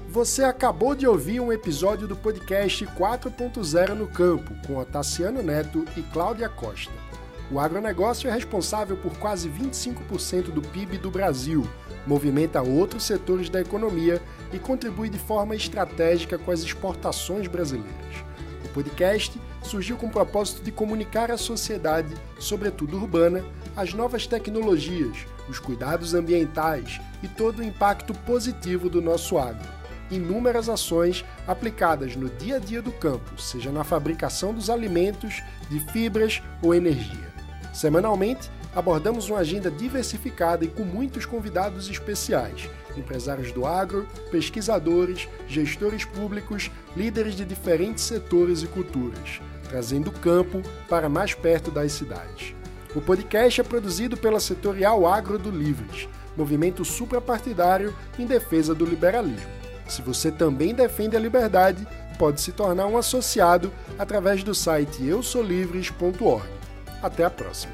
Você 0.08 0.42
acabou 0.42 0.94
de 0.94 1.06
ouvir 1.06 1.38
um 1.38 1.52
episódio 1.52 2.08
do 2.08 2.16
podcast 2.16 2.84
4.0 2.86 3.94
no 3.94 4.08
Campo, 4.08 4.54
com 4.66 4.78
Otaciano 4.78 5.42
Neto 5.42 5.84
e 5.96 6.02
Cláudia 6.02 6.48
Costa. 6.48 6.92
O 7.52 7.60
agronegócio 7.60 8.28
é 8.28 8.32
responsável 8.32 8.96
por 8.96 9.16
quase 9.18 9.50
25% 9.50 10.50
do 10.50 10.62
PIB 10.62 10.98
do 10.98 11.10
Brasil, 11.10 11.68
movimenta 12.06 12.62
outros 12.62 13.04
setores 13.04 13.50
da 13.50 13.60
economia 13.60 14.20
e 14.52 14.58
contribui 14.58 15.08
de 15.08 15.18
forma 15.18 15.54
estratégica 15.54 16.38
com 16.38 16.50
as 16.50 16.60
exportações 16.60 17.46
brasileiras. 17.46 18.24
O 18.64 18.68
podcast 18.68 19.40
surgiu 19.62 19.96
com 19.96 20.06
o 20.06 20.10
propósito 20.10 20.62
de 20.62 20.72
comunicar 20.72 21.30
à 21.30 21.36
sociedade, 21.36 22.14
sobretudo 22.38 22.96
urbana, 22.96 23.44
as 23.76 23.92
novas 23.94 24.26
tecnologias, 24.26 25.26
os 25.48 25.58
cuidados 25.58 26.14
ambientais 26.14 27.00
e 27.22 27.28
todo 27.28 27.60
o 27.60 27.64
impacto 27.64 28.14
positivo 28.14 28.88
do 28.88 29.00
nosso 29.00 29.38
agro. 29.38 29.68
Inúmeras 30.10 30.68
ações 30.68 31.24
aplicadas 31.46 32.16
no 32.16 32.28
dia 32.28 32.56
a 32.56 32.58
dia 32.58 32.82
do 32.82 32.90
campo, 32.90 33.40
seja 33.40 33.70
na 33.70 33.84
fabricação 33.84 34.52
dos 34.52 34.68
alimentos, 34.68 35.40
de 35.68 35.78
fibras 35.92 36.42
ou 36.62 36.74
energia. 36.74 37.30
Semanalmente, 37.72 38.50
abordamos 38.74 39.28
uma 39.28 39.40
agenda 39.40 39.70
diversificada 39.70 40.64
e 40.64 40.68
com 40.68 40.84
muitos 40.84 41.26
convidados 41.26 41.88
especiais, 41.88 42.68
empresários 42.96 43.52
do 43.52 43.66
agro, 43.66 44.06
pesquisadores, 44.30 45.28
gestores 45.48 46.04
públicos, 46.04 46.70
líderes 46.96 47.34
de 47.34 47.44
diferentes 47.44 48.04
setores 48.04 48.62
e 48.62 48.66
culturas, 48.66 49.40
trazendo 49.68 50.08
o 50.08 50.12
campo 50.12 50.62
para 50.88 51.08
mais 51.08 51.34
perto 51.34 51.70
das 51.70 51.92
cidades. 51.92 52.54
O 52.94 53.00
podcast 53.00 53.60
é 53.60 53.64
produzido 53.64 54.16
pela 54.16 54.40
Setorial 54.40 55.06
Agro 55.06 55.38
do 55.38 55.50
Livres, 55.50 56.08
movimento 56.36 56.84
suprapartidário 56.84 57.94
em 58.18 58.26
defesa 58.26 58.74
do 58.74 58.84
liberalismo. 58.84 59.50
Se 59.88 60.02
você 60.02 60.30
também 60.30 60.74
defende 60.74 61.16
a 61.16 61.20
liberdade, 61.20 61.86
pode 62.18 62.40
se 62.40 62.52
tornar 62.52 62.86
um 62.86 62.96
associado 62.96 63.72
através 63.98 64.42
do 64.44 64.54
site 64.54 65.04
eusolivres.org. 65.04 66.48
Até 67.02 67.24
a 67.24 67.30
próxima! 67.30 67.72